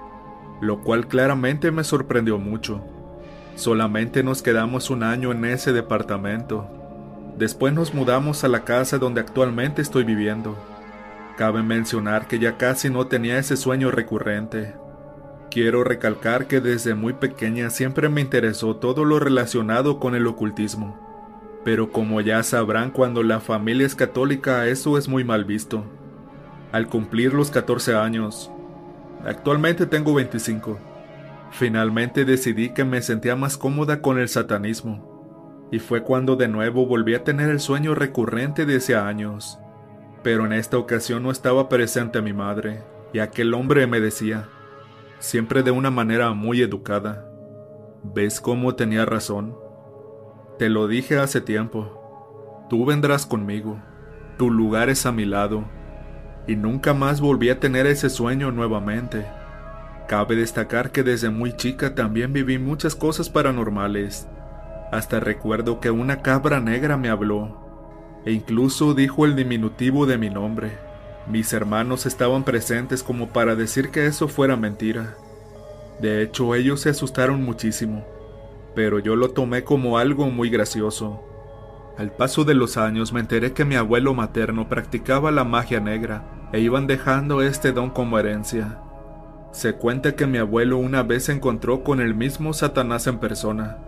lo 0.61 0.81
cual 0.81 1.07
claramente 1.07 1.71
me 1.71 1.85
sorprendió 1.85 2.38
mucho. 2.38 2.83
Solamente 3.55 4.25
nos 4.25 4.43
quedamos 4.43 4.91
un 4.91 5.05
año 5.05 5.31
en 5.31 5.45
ese 5.45 5.73
departamento. 5.73 6.67
Después 7.38 7.73
nos 7.73 7.95
mudamos 7.95 8.43
a 8.43 8.49
la 8.49 8.64
casa 8.64 8.99
donde 8.99 9.21
actualmente 9.21 9.83
estoy 9.83 10.02
viviendo. 10.02 10.57
Cabe 11.37 11.62
mencionar 11.62 12.26
que 12.26 12.41
ya 12.41 12.57
casi 12.57 12.91
no 12.91 13.07
tenía 13.07 13.38
ese 13.38 13.57
sueño 13.57 13.93
recurrente. 13.93 14.75
Quiero 15.49 15.85
recalcar 15.85 16.49
que 16.49 16.61
desde 16.61 16.97
muy 16.97 17.12
pequeña 17.12 17.71
siempre 17.71 18.09
me 18.09 18.21
interesó 18.21 18.76
todo 18.76 19.05
lo 19.05 19.21
relacionado 19.21 20.00
con 20.00 20.17
el 20.17 20.26
ocultismo. 20.26 21.12
Pero 21.64 21.90
como 21.90 22.21
ya 22.21 22.42
sabrán 22.42 22.90
cuando 22.90 23.23
la 23.23 23.40
familia 23.40 23.87
es 23.87 23.95
católica 23.95 24.66
eso 24.66 24.99
es 24.99 25.09
muy 25.09 25.25
mal 25.25 25.45
visto. 25.45 25.85
Al 26.73 26.88
cumplir 26.88 27.35
los 27.35 27.50
14 27.50 27.95
años, 27.95 28.50
actualmente 29.25 29.87
tengo 29.87 30.14
25, 30.14 30.78
finalmente 31.50 32.25
decidí 32.25 32.71
que 32.71 32.85
me 32.85 33.02
sentía 33.02 33.37
más 33.37 33.57
cómoda 33.57 34.00
con 34.00 34.19
el 34.19 34.28
satanismo. 34.28 35.69
Y 35.71 35.78
fue 35.78 36.02
cuando 36.02 36.37
de 36.37 36.49
nuevo 36.49 36.87
volví 36.87 37.14
a 37.14 37.25
tener 37.25 37.50
el 37.50 37.61
sueño 37.61 37.95
recurrente 37.95 38.66
de 38.66 38.76
hace 38.76 38.97
años. 38.97 39.59
Pero 40.23 40.47
en 40.47 40.52
esta 40.52 40.78
ocasión 40.78 41.23
no 41.23 41.31
estaba 41.31 41.69
presente 41.69 42.21
mi 42.23 42.33
madre, 42.33 42.83
y 43.12 43.21
aquel 43.21 43.54
hombre 43.54 43.87
me 43.87 44.00
decía, 44.00 44.49
siempre 45.19 45.62
de 45.62 45.71
una 45.71 45.90
manera 45.90 46.33
muy 46.33 46.61
educada. 46.61 47.28
¿Ves 48.02 48.40
cómo 48.40 48.75
tenía 48.75 49.04
razón? 49.04 49.62
Te 50.62 50.69
lo 50.69 50.87
dije 50.87 51.19
hace 51.19 51.40
tiempo. 51.40 52.66
Tú 52.71 52.85
vendrás 52.87 53.26
conmigo. 53.26 53.83
Tu 54.38 54.49
lugar 54.49 54.90
es 54.90 55.07
a 55.07 55.11
mi 55.11 55.25
lado. 55.25 55.64
Y 56.47 56.54
nunca 56.54 56.95
más 56.95 57.21
volví 57.21 57.50
a 57.50 57.59
tener 57.59 57.88
ese 57.88 58.09
sueño 58.09 58.52
nuevamente. 58.52 59.26
Cabe 60.07 60.37
destacar 60.37 60.92
que 60.92 61.02
desde 61.02 61.31
muy 61.31 61.57
chica 61.57 61.97
también 61.97 62.33
viví 62.33 62.61
muchas 62.61 62.95
cosas 62.95 63.28
paranormales. 63.28 64.28
Hasta 64.92 65.19
recuerdo 65.19 65.81
que 65.81 65.90
una 65.90 66.23
cabra 66.23 66.61
negra 66.61 66.97
me 66.97 67.09
habló. 67.09 68.21
E 68.25 68.31
incluso 68.31 68.95
dijo 68.95 69.25
el 69.25 69.35
diminutivo 69.35 70.07
de 70.07 70.16
mi 70.16 70.31
nombre. 70.31 70.78
Mis 71.26 71.52
hermanos 71.52 72.07
estaban 72.07 72.45
presentes 72.45 73.02
como 73.02 73.31
para 73.31 73.57
decir 73.57 73.90
que 73.90 74.07
eso 74.07 74.28
fuera 74.28 74.57
mentira. 74.57 75.16
De 76.00 76.23
hecho, 76.23 76.54
ellos 76.54 76.83
se 76.83 76.90
asustaron 76.90 77.42
muchísimo, 77.42 78.04
pero 78.75 78.99
yo 78.99 79.17
lo 79.17 79.31
tomé 79.31 79.64
como 79.64 79.99
algo 79.99 80.26
muy 80.31 80.50
gracioso. 80.50 81.23
Al 81.99 82.11
paso 82.12 82.45
de 82.45 82.55
los 82.55 82.76
años 82.76 83.12
me 83.12 83.21
enteré 83.21 83.52
que 83.52 83.64
mi 83.64 83.75
abuelo 83.75 84.14
materno 84.14 84.69
practicaba 84.69 85.31
la 85.31 85.45
magia 85.45 85.81
negra 85.81 86.49
e 86.52 86.61
iban 86.61 86.87
dejando 86.87 87.43
este 87.43 87.73
don 87.73 87.91
como 87.91 88.19
herencia. 88.19 88.79
Se 89.52 89.75
cuenta 89.75 90.17
que 90.17 90.26
mi 90.26 90.38
abuelo 90.38 90.79
una 90.79 91.02
vez 91.02 91.25
se 91.25 91.33
encontró 91.33 91.85
con 91.85 92.00
el 92.00 92.14
mismo 92.14 92.55
Satanás 92.55 93.07
en 93.07 93.19
persona, 93.19 93.79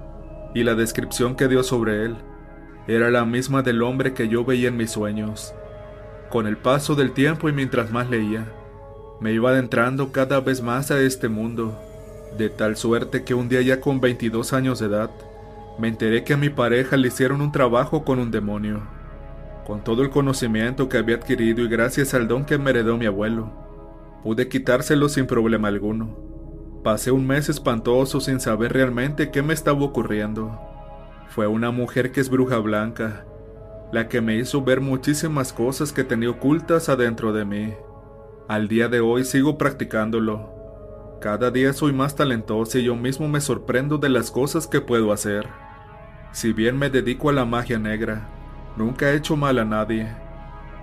y 0.55 0.63
la 0.63 0.75
descripción 0.75 1.35
que 1.35 1.49
dio 1.49 1.63
sobre 1.63 2.05
él 2.05 2.17
era 2.87 3.11
la 3.11 3.25
misma 3.25 3.63
del 3.63 3.83
hombre 3.83 4.13
que 4.13 4.29
yo 4.29 4.45
veía 4.45 4.69
en 4.69 4.77
mis 4.77 4.91
sueños. 4.91 5.55
Con 6.31 6.47
el 6.47 6.59
paso 6.59 6.95
del 6.95 7.13
tiempo 7.13 7.49
y 7.49 7.53
mientras 7.53 7.91
más 7.91 8.11
leía, 8.11 8.47
me 9.21 9.33
iba 9.33 9.51
adentrando 9.51 10.13
cada 10.13 10.41
vez 10.41 10.63
más 10.63 10.91
a 10.91 11.01
este 11.01 11.29
mundo, 11.29 11.81
de 12.37 12.51
tal 12.51 12.77
suerte 12.77 13.25
que 13.25 13.35
un 13.35 13.49
día 13.49 13.63
ya 13.63 13.81
con 13.81 14.01
22 14.01 14.53
años 14.53 14.81
de 14.81 14.87
edad, 14.87 15.11
me 15.79 15.89
enteré 15.89 16.25
que 16.25 16.35
a 16.35 16.37
mi 16.37 16.51
pareja 16.51 16.97
le 16.97 17.09
hicieron 17.09 17.41
un 17.41 17.53
trabajo 17.53 18.05
con 18.05 18.19
un 18.19 18.31
demonio. 18.31 18.83
Con 19.67 19.83
todo 19.83 20.03
el 20.03 20.11
conocimiento 20.11 20.89
que 20.89 20.99
había 20.99 21.17
adquirido 21.17 21.63
y 21.63 21.69
gracias 21.69 22.15
al 22.15 22.29
don 22.29 22.45
que 22.45 22.59
me 22.59 22.71
heredó 22.71 22.97
mi 22.97 23.07
abuelo, 23.07 23.51
pude 24.23 24.49
quitárselo 24.49 25.09
sin 25.09 25.27
problema 25.27 25.69
alguno. 25.69 26.17
Pasé 26.83 27.11
un 27.11 27.27
mes 27.27 27.49
espantoso 27.49 28.21
sin 28.21 28.41
saber 28.41 28.73
realmente 28.73 29.31
qué 29.31 29.43
me 29.43 29.55
estaba 29.55 29.83
ocurriendo. 29.83 30.61
Fue 31.29 31.47
una 31.47 31.71
mujer 31.71 32.13
que 32.13 32.21
es 32.21 32.29
bruja 32.29 32.59
blanca, 32.59 33.25
la 33.91 34.09
que 34.09 34.21
me 34.21 34.37
hizo 34.37 34.63
ver 34.63 34.81
muchísimas 34.81 35.53
cosas 35.53 35.93
que 35.93 36.05
tenía 36.05 36.31
ocultas 36.31 36.89
adentro 36.89 37.33
de 37.33 37.45
mí. 37.45 37.75
Al 38.49 38.69
día 38.69 38.89
de 38.89 39.01
hoy 39.01 39.25
sigo 39.25 39.57
practicándolo. 39.57 40.54
Cada 41.25 41.51
día 41.51 41.73
soy 41.73 41.95
más 41.95 42.15
talentoso 42.17 42.79
y 42.79 42.85
yo 42.85 42.97
mismo 42.97 43.29
me 43.29 43.41
sorprendo 43.41 43.97
de 43.97 44.11
las 44.11 44.31
cosas 44.31 44.67
que 44.67 44.83
puedo 44.83 45.11
hacer. 45.11 45.49
Si 46.33 46.53
bien 46.53 46.79
me 46.79 46.91
dedico 46.91 47.31
a 47.31 47.33
la 47.33 47.47
magia 47.47 47.79
negra, 47.79 48.29
nunca 48.77 49.09
he 49.09 49.17
hecho 49.17 49.35
mal 49.35 49.59
a 49.59 49.65
nadie. 49.65 50.15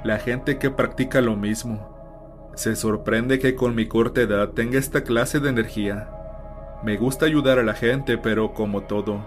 La 0.04 0.18
gente 0.18 0.58
que 0.58 0.72
practica 0.72 1.22
lo 1.22 1.36
mismo 1.36 2.52
se 2.56 2.76
sorprende 2.76 3.38
que 3.38 3.54
con 3.54 3.76
mi 3.76 3.86
corta 3.86 4.22
edad 4.22 4.50
tenga 4.50 4.80
esta 4.80 5.04
clase 5.04 5.40
de 5.40 5.50
energía. 5.50 6.10
Me 6.84 6.98
gusta 6.98 7.28
ayudar 7.28 7.60
a 7.60 7.64
la 7.64 7.76
gente, 7.76 8.18
pero 8.18 8.56
como 8.56 8.82
todo, 8.82 9.24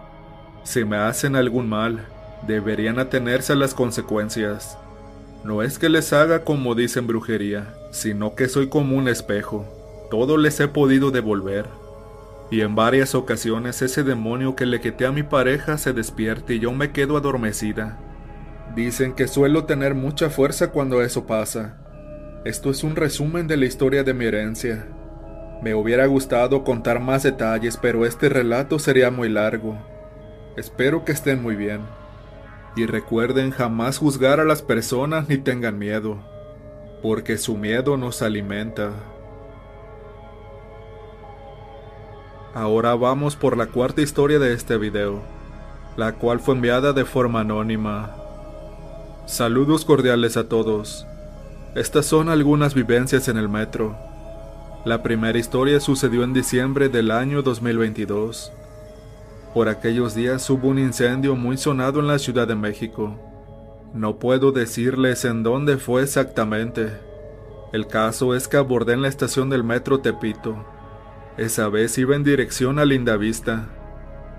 si 0.64 0.84
me 0.84 0.96
hacen 0.96 1.36
algún 1.36 1.68
mal, 1.68 2.08
deberían 2.44 2.98
atenerse 2.98 3.52
a 3.52 3.56
las 3.56 3.72
consecuencias. 3.72 4.76
No 5.44 5.62
es 5.62 5.78
que 5.78 5.88
les 5.88 6.12
haga 6.12 6.42
como 6.42 6.74
dicen 6.74 7.06
brujería, 7.06 7.72
sino 7.92 8.34
que 8.34 8.48
soy 8.48 8.68
como 8.68 8.98
un 8.98 9.06
espejo. 9.06 9.73
Todo 10.14 10.36
les 10.36 10.60
he 10.60 10.68
podido 10.68 11.10
devolver. 11.10 11.66
Y 12.48 12.60
en 12.60 12.76
varias 12.76 13.16
ocasiones 13.16 13.82
ese 13.82 14.04
demonio 14.04 14.54
que 14.54 14.64
le 14.64 14.80
quité 14.80 15.06
a 15.06 15.10
mi 15.10 15.24
pareja 15.24 15.76
se 15.76 15.92
despierta 15.92 16.52
y 16.52 16.60
yo 16.60 16.70
me 16.70 16.92
quedo 16.92 17.16
adormecida. 17.16 17.98
Dicen 18.76 19.14
que 19.14 19.26
suelo 19.26 19.64
tener 19.64 19.96
mucha 19.96 20.30
fuerza 20.30 20.70
cuando 20.70 21.02
eso 21.02 21.26
pasa. 21.26 21.78
Esto 22.44 22.70
es 22.70 22.84
un 22.84 22.94
resumen 22.94 23.48
de 23.48 23.56
la 23.56 23.64
historia 23.64 24.04
de 24.04 24.14
mi 24.14 24.26
herencia. 24.26 24.86
Me 25.64 25.74
hubiera 25.74 26.06
gustado 26.06 26.62
contar 26.62 27.00
más 27.00 27.24
detalles, 27.24 27.76
pero 27.76 28.06
este 28.06 28.28
relato 28.28 28.78
sería 28.78 29.10
muy 29.10 29.28
largo. 29.28 29.76
Espero 30.56 31.04
que 31.04 31.10
estén 31.10 31.42
muy 31.42 31.56
bien. 31.56 31.80
Y 32.76 32.86
recuerden 32.86 33.50
jamás 33.50 33.98
juzgar 33.98 34.38
a 34.38 34.44
las 34.44 34.62
personas 34.62 35.28
ni 35.28 35.38
tengan 35.38 35.76
miedo, 35.76 36.20
porque 37.02 37.36
su 37.36 37.56
miedo 37.56 37.96
nos 37.96 38.22
alimenta. 38.22 38.92
Ahora 42.54 42.94
vamos 42.94 43.34
por 43.34 43.56
la 43.56 43.66
cuarta 43.66 44.00
historia 44.00 44.38
de 44.38 44.52
este 44.52 44.76
video, 44.78 45.22
la 45.96 46.12
cual 46.12 46.38
fue 46.38 46.54
enviada 46.54 46.92
de 46.92 47.04
forma 47.04 47.40
anónima. 47.40 48.14
Saludos 49.26 49.84
cordiales 49.84 50.36
a 50.36 50.48
todos. 50.48 51.04
Estas 51.74 52.06
son 52.06 52.28
algunas 52.28 52.72
vivencias 52.72 53.26
en 53.26 53.38
el 53.38 53.48
metro. 53.48 53.96
La 54.84 55.02
primera 55.02 55.36
historia 55.36 55.80
sucedió 55.80 56.22
en 56.22 56.32
diciembre 56.32 56.88
del 56.88 57.10
año 57.10 57.42
2022. 57.42 58.52
Por 59.52 59.68
aquellos 59.68 60.14
días 60.14 60.48
hubo 60.48 60.68
un 60.68 60.78
incendio 60.78 61.34
muy 61.34 61.56
sonado 61.56 61.98
en 61.98 62.06
la 62.06 62.20
Ciudad 62.20 62.46
de 62.46 62.54
México. 62.54 63.18
No 63.94 64.20
puedo 64.20 64.52
decirles 64.52 65.24
en 65.24 65.42
dónde 65.42 65.76
fue 65.76 66.04
exactamente. 66.04 66.92
El 67.72 67.88
caso 67.88 68.32
es 68.36 68.46
que 68.46 68.58
abordé 68.58 68.92
en 68.92 69.02
la 69.02 69.08
estación 69.08 69.50
del 69.50 69.64
metro 69.64 69.98
Tepito. 69.98 70.73
Esa 71.36 71.68
vez 71.68 71.98
iba 71.98 72.14
en 72.14 72.22
dirección 72.22 72.78
a 72.78 72.84
Lindavista, 72.84 73.66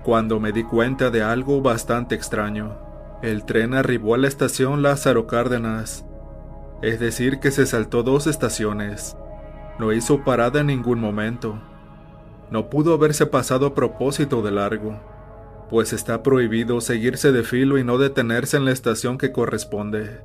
cuando 0.02 0.40
me 0.40 0.52
di 0.52 0.64
cuenta 0.64 1.10
de 1.10 1.22
algo 1.22 1.60
bastante 1.60 2.14
extraño. 2.14 2.78
El 3.22 3.44
tren 3.44 3.74
arribó 3.74 4.14
a 4.14 4.18
la 4.18 4.28
estación 4.28 4.82
Lázaro 4.82 5.26
Cárdenas, 5.26 6.06
es 6.80 6.98
decir, 7.00 7.38
que 7.38 7.50
se 7.50 7.66
saltó 7.66 8.02
dos 8.02 8.26
estaciones. 8.26 9.16
No 9.78 9.92
hizo 9.92 10.24
parada 10.24 10.60
en 10.60 10.68
ningún 10.68 11.00
momento. 11.00 11.60
No 12.50 12.70
pudo 12.70 12.94
haberse 12.94 13.26
pasado 13.26 13.66
a 13.66 13.74
propósito 13.74 14.40
de 14.40 14.52
largo, 14.52 14.98
pues 15.68 15.92
está 15.92 16.22
prohibido 16.22 16.80
seguirse 16.80 17.32
de 17.32 17.42
filo 17.42 17.76
y 17.76 17.84
no 17.84 17.98
detenerse 17.98 18.56
en 18.56 18.64
la 18.64 18.72
estación 18.72 19.18
que 19.18 19.32
corresponde. 19.32 20.20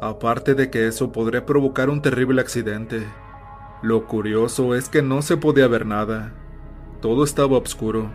Aparte 0.00 0.54
de 0.54 0.70
que 0.70 0.88
eso 0.88 1.12
podría 1.12 1.46
provocar 1.46 1.90
un 1.90 2.02
terrible 2.02 2.40
accidente. 2.40 3.06
Lo 3.82 4.06
curioso 4.06 4.74
es 4.74 4.88
que 4.88 5.02
no 5.02 5.22
se 5.22 5.36
podía 5.36 5.68
ver 5.68 5.86
nada. 5.86 6.32
Todo 7.00 7.24
estaba 7.24 7.58
oscuro. 7.58 8.10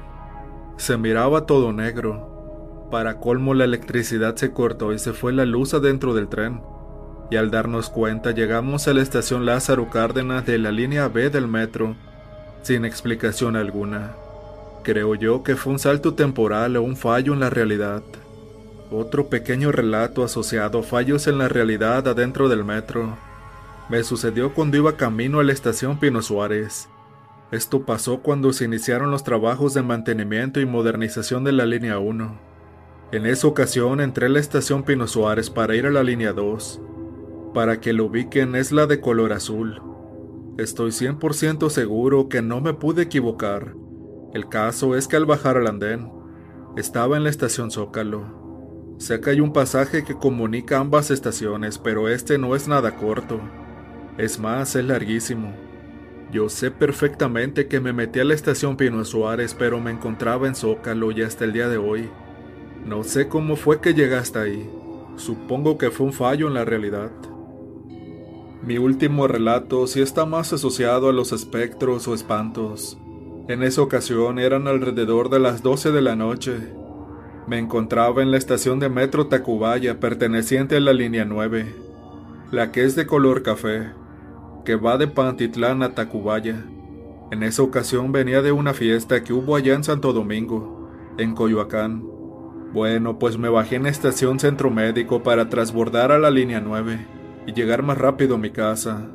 Se 0.77 0.98
miraba 0.98 1.45
todo 1.45 1.74
negro. 1.74 2.88
Para 2.91 3.19
colmo 3.19 3.53
la 3.53 3.63
electricidad 3.63 4.36
se 4.36 4.51
cortó 4.51 4.93
y 4.93 5.00
se 5.00 5.13
fue 5.13 5.34
la 5.34 5.45
luz 5.45 5.74
adentro 5.74 6.13
del 6.13 6.27
tren. 6.27 6.62
Y 7.31 7.38
al 7.38 7.50
darnos 7.50 7.89
cuenta 7.89 8.31
llegamos 8.31 8.88
a 8.88 8.93
la 8.93 9.01
estación 9.01 9.45
Lázaro 9.45 9.89
Cárdenas 9.89 10.45
de 10.45 10.60
la 10.60 10.72
línea 10.72 11.07
B 11.07 11.29
del 11.29 11.48
metro 11.48 11.95
sin 12.65 12.84
explicación 12.84 13.55
alguna. 13.55 14.13
Creo 14.81 15.13
yo 15.13 15.43
que 15.43 15.55
fue 15.55 15.74
un 15.74 15.79
salto 15.79 16.15
temporal 16.15 16.75
o 16.77 16.81
un 16.81 16.98
fallo 16.98 17.34
en 17.34 17.39
la 17.39 17.51
realidad. 17.51 18.01
Otro 18.89 19.27
pequeño 19.27 19.72
relato 19.72 20.24
asociado 20.24 20.79
a 20.79 20.84
fallos 20.84 21.27
en 21.27 21.38
la 21.38 21.48
realidad 21.48 22.07
adentro 22.07 22.50
del 22.50 22.63
metro. 22.63 23.17
Me 23.88 24.04
sucedió 24.04 24.51
cuando 24.56 24.77
iba 24.77 24.98
camino 24.98 25.39
a 25.39 25.44
la 25.44 25.54
estación 25.54 26.00
Pino 26.00 26.24
Suárez. 26.24 26.89
Esto 27.51 27.86
pasó 27.86 28.22
cuando 28.24 28.51
se 28.51 28.65
iniciaron 28.65 29.12
los 29.12 29.24
trabajos 29.24 29.75
de 29.75 29.84
mantenimiento 29.84 30.60
y 30.60 30.65
modernización 30.65 31.44
de 31.44 31.51
la 31.51 31.68
línea 31.68 32.00
1. 32.00 32.36
En 33.12 33.27
esa 33.27 33.46
ocasión 33.46 34.01
entré 34.01 34.25
a 34.25 34.30
la 34.30 34.39
estación 34.39 34.82
Pino 34.82 35.08
Suárez 35.08 35.51
para 35.51 35.75
ir 35.75 35.86
a 35.86 35.92
la 35.92 36.04
línea 36.04 36.34
2. 36.34 36.82
Para 37.54 37.80
que 37.80 37.94
lo 37.94 38.06
ubiquen 38.06 38.56
es 38.56 38.72
la 38.72 38.88
de 38.88 39.00
color 39.00 39.32
azul. 39.32 39.80
Estoy 40.58 40.89
100% 40.89 41.70
seguro 41.70 42.27
que 42.27 42.42
no 42.42 42.62
me 42.62 42.74
pude 42.74 43.04
equivocar. 43.04 43.75
El 44.34 44.50
caso 44.50 44.96
es 44.96 45.08
que 45.08 45.15
al 45.15 45.27
bajar 45.27 45.58
al 45.58 45.68
andén, 45.68 46.12
estaba 46.75 47.18
en 47.18 47.24
la 47.24 47.30
estación 47.30 47.70
Zócalo. 47.70 48.96
Sé 48.98 49.22
que 49.22 49.30
hay 49.30 49.42
un 49.42 49.54
pasaje 49.54 50.04
que 50.04 50.15
comunica 50.15 50.80
ambas 50.80 51.12
estaciones, 51.12 51.77
pero 51.77 52.10
este 52.10 52.39
no 52.39 52.56
es 52.56 52.68
nada 52.68 52.96
corto. 52.96 53.39
Es 54.17 54.39
más, 54.39 54.75
es 54.75 54.86
larguísimo. 54.86 55.53
Yo 56.31 56.50
sé 56.50 56.72
perfectamente 56.72 57.67
que 57.67 57.79
me 57.79 57.93
metí 57.93 58.19
a 58.19 58.24
la 58.24 58.34
estación 58.34 58.77
Pino 58.77 59.03
Suárez, 59.03 59.55
pero 59.57 59.79
me 59.79 59.91
encontraba 59.91 60.48
en 60.48 60.55
Zócalo 60.55 61.12
y 61.12 61.22
hasta 61.22 61.43
el 61.45 61.53
día 61.53 61.67
de 61.67 61.77
hoy. 61.77 62.10
No 62.86 63.03
sé 63.03 63.27
cómo 63.27 63.55
fue 63.55 63.81
que 63.81 63.93
llegué 63.93 64.15
hasta 64.15 64.41
ahí. 64.41 64.69
Supongo 65.17 65.77
que 65.77 65.91
fue 65.91 66.07
un 66.07 66.13
fallo 66.13 66.48
en 66.48 66.53
la 66.53 66.65
realidad. 66.65 67.12
Mi 68.63 68.77
último 68.77 69.27
relato 69.27 69.86
sí 69.86 70.01
está 70.01 70.25
más 70.25 70.51
asociado 70.53 71.10
a 71.10 71.13
los 71.13 71.31
espectros 71.31 72.07
o 72.07 72.13
espantos. 72.13 72.98
En 73.48 73.63
esa 73.63 73.81
ocasión 73.81 74.39
eran 74.39 74.67
alrededor 74.67 75.29
de 75.29 75.39
las 75.39 75.62
12 75.62 75.91
de 75.91 76.01
la 76.01 76.15
noche. 76.15 76.57
Me 77.48 77.60
encontraba 77.60 78.24
en 78.24 78.31
la 78.31 78.38
estación 78.38 78.79
de 78.79 78.89
metro 78.89 79.27
Tacubaya 79.27 80.00
perteneciente 80.00 80.77
a 80.77 80.79
la 80.79 80.93
línea 80.93 81.25
9, 81.25 81.75
la 82.51 82.72
que 82.72 82.84
es 82.84 82.95
de 82.95 83.05
color 83.05 83.43
café, 83.43 83.91
que 84.65 84.75
va 84.75 84.98
de 84.98 85.07
Pantitlán 85.07 85.84
a 85.84 85.95
Tacubaya. 85.95 86.65
En 87.31 87.43
esa 87.43 87.63
ocasión 87.63 88.12
venía 88.12 88.41
de 88.41 88.51
una 88.51 88.74
fiesta 88.74 89.24
que 89.24 89.31
hubo 89.31 89.55
allá 89.55 89.75
en 89.75 89.84
Santo 89.84 90.12
Domingo, 90.12 90.89
en 91.17 91.34
Coyoacán. 91.34 92.03
Bueno, 92.74 93.19
pues 93.19 93.38
me 93.38 93.48
bajé 93.48 93.77
en 93.77 93.84
la 93.84 93.89
estación 93.89 94.39
Centro 94.39 94.69
Médico 94.69 95.24
para 95.24 95.50
transbordar 95.50 96.12
a 96.12 96.19
la 96.19 96.29
línea 96.29 96.60
9 96.60 97.05
y 97.48 97.53
llegar 97.53 97.84
más 97.84 97.98
rápido 97.98 98.36
a 98.36 98.39
mi 98.39 98.50
casa. 98.50 99.07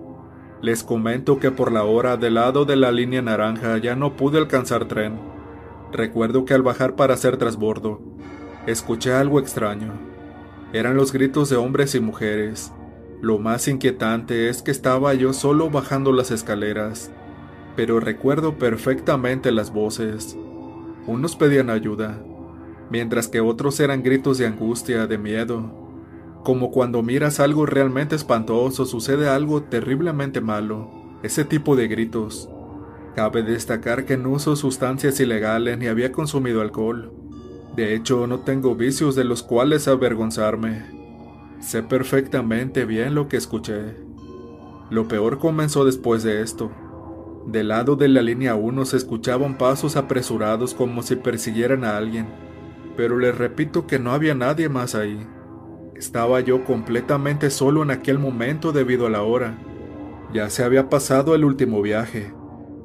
Les 0.63 0.83
comento 0.83 1.39
que 1.39 1.51
por 1.51 1.73
la 1.73 1.85
hora 1.85 2.17
del 2.17 2.35
lado 2.35 2.65
de 2.65 2.77
la 2.77 2.93
línea 2.93 3.21
naranja 3.21 3.77
ya 3.79 3.97
no 3.97 4.17
pude 4.17 4.39
alcanzar 4.39 4.87
tren. 4.87 5.19
Recuerdo 5.93 6.45
que 6.45 6.55
al 6.55 6.63
bajar 6.63 6.95
para 6.95 7.15
hacer 7.15 7.37
trasbordo, 7.37 8.01
escuché 8.67 9.13
algo 9.13 9.41
extraño. 9.41 9.93
Eran 10.73 10.97
los 10.97 11.13
gritos 11.13 11.51
de 11.51 11.57
hombres 11.57 11.95
y 11.95 12.01
mujeres. 12.01 12.73
Lo 13.21 13.39
más 13.39 13.69
inquietante 13.69 14.49
es 14.49 14.63
que 14.63 14.71
estaba 14.71 15.13
yo 15.15 15.33
solo 15.33 15.69
bajando 15.71 16.13
las 16.13 16.31
escaleras, 16.31 17.11
pero 17.77 18.01
recuerdo 18.01 18.59
perfectamente 18.59 19.53
las 19.53 19.73
voces. 19.73 20.37
Unos 21.07 21.37
pedían 21.37 21.71
ayuda, 21.71 22.23
mientras 22.91 23.29
que 23.29 23.41
otros 23.41 23.79
eran 23.81 24.03
gritos 24.03 24.39
de 24.39 24.47
angustia, 24.47 25.07
de 25.07 25.19
miedo, 25.19 25.81
como 26.43 26.71
cuando 26.71 27.03
miras 27.03 27.39
algo 27.39 27.67
realmente 27.67 28.17
espantoso, 28.17 28.87
sucede 28.87 29.29
algo 29.29 29.63
terriblemente 29.63 30.41
malo. 30.41 30.91
Ese 31.23 31.45
tipo 31.45 31.77
de 31.77 31.87
gritos. 31.87 32.49
Cabe 33.15 33.43
destacar 33.43 34.07
que 34.07 34.17
no 34.17 34.31
uso 34.31 34.57
sustancias 34.57 35.21
ilegales 35.21 35.77
ni 35.77 35.87
había 35.87 36.13
consumido 36.13 36.63
alcohol. 36.63 37.13
De 37.77 37.95
hecho, 37.95 38.27
no 38.27 38.41
tengo 38.41 38.75
vicios 38.75 39.15
de 39.15 39.25
los 39.25 39.43
cuales 39.43 39.87
avergonzarme. 39.87 41.00
Sé 41.61 41.83
perfectamente 41.83 42.87
bien 42.87 43.15
lo 43.15 43.29
que 43.29 43.37
escuché. 43.37 43.95
Lo 44.89 45.09
peor 45.09 45.39
comenzó 45.39 45.85
después 45.85 46.23
de 46.23 46.43
esto. 46.43 46.73
Del 47.47 47.69
lado 47.69 47.97
de 47.97 48.09
la 48.09 48.23
línea 48.23 48.55
1 48.55 48.85
se 48.87 48.97
escuchaban 48.97 49.59
pasos 49.59 49.97
apresurados 49.97 50.75
como 50.75 51.03
si 51.03 51.17
persiguieran 51.17 51.85
a 51.85 51.99
alguien, 51.99 52.27
pero 52.97 53.19
les 53.19 53.37
repito 53.37 53.87
que 53.87 53.99
no 53.99 54.13
había 54.13 54.35
nadie 54.35 54.69
más 54.71 54.95
ahí. 54.95 55.27
Estaba 55.95 56.41
yo 56.41 56.65
completamente 56.65 57.51
solo 57.51 57.83
en 57.83 57.91
aquel 57.91 58.19
momento 58.19 58.73
debido 58.73 59.07
a 59.07 59.11
la 59.11 59.23
hora. 59.23 59.59
Ya 60.33 60.49
se 60.49 60.65
había 60.65 60.89
pasado 60.89 61.35
el 61.35 61.45
último 61.45 61.83
viaje, 61.83 62.33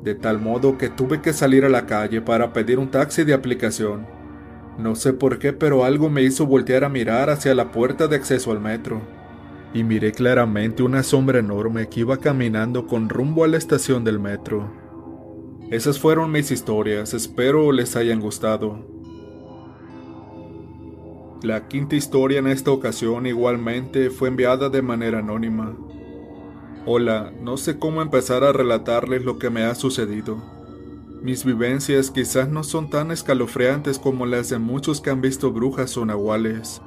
de 0.04 0.16
tal 0.16 0.40
modo 0.42 0.78
que 0.78 0.90
tuve 0.90 1.22
que 1.22 1.32
salir 1.32 1.64
a 1.64 1.70
la 1.70 1.86
calle 1.86 2.22
para 2.22 2.52
pedir 2.52 2.78
un 2.78 2.92
taxi 2.92 3.24
de 3.24 3.34
aplicación. 3.34 4.15
No 4.78 4.96
sé 4.96 5.14
por 5.14 5.40
qué, 5.40 5.54
pero 5.54 5.86
algo 5.86 6.10
me 6.10 6.24
hizo 6.24 6.46
voltear 6.46 6.84
a 6.84 6.90
mirar 6.90 7.30
hacia 7.30 7.56
la 7.56 7.72
puerta 7.72 8.08
de 8.08 8.18
acceso 8.18 8.52
al 8.52 8.60
metro. 8.60 9.02
Y 9.74 9.84
miré 9.84 10.12
claramente 10.12 10.84
una 10.84 11.04
sombra 11.04 11.40
enorme 11.40 11.88
que 11.88 12.02
iba 12.02 12.18
caminando 12.18 12.88
con 12.88 13.10
rumbo 13.10 13.44
a 13.44 13.48
la 13.48 13.58
estación 13.58 14.04
del 14.04 14.20
metro. 14.20 14.72
Esas 15.72 16.00
fueron 16.00 16.32
mis 16.32 16.52
historias, 16.52 17.14
espero 17.14 17.72
les 17.72 17.96
hayan 17.96 18.20
gustado. 18.20 18.86
La 21.42 21.68
quinta 21.68 21.96
historia 21.96 22.40
en 22.40 22.48
esta 22.48 22.72
ocasión 22.72 23.26
igualmente 23.26 24.10
fue 24.10 24.30
enviada 24.30 24.70
de 24.70 24.82
manera 24.82 25.20
anónima. 25.20 25.76
Hola, 26.86 27.34
no 27.42 27.58
sé 27.58 27.80
cómo 27.80 28.02
empezar 28.02 28.44
a 28.44 28.54
relatarles 28.54 29.26
lo 29.26 29.40
que 29.40 29.50
me 29.50 29.64
ha 29.64 29.76
sucedido. 29.76 30.55
Mis 31.26 31.44
vivencias 31.44 32.12
quizás 32.12 32.50
no 32.50 32.64
son 32.64 32.88
tan 32.88 33.10
escalofriantes 33.10 33.98
como 33.98 34.28
las 34.28 34.50
de 34.50 34.60
muchos 34.60 35.02
que 35.02 35.10
han 35.10 35.22
visto 35.22 35.52
brujas 35.52 35.98
o 35.98 36.06
nahuales. 36.06 36.84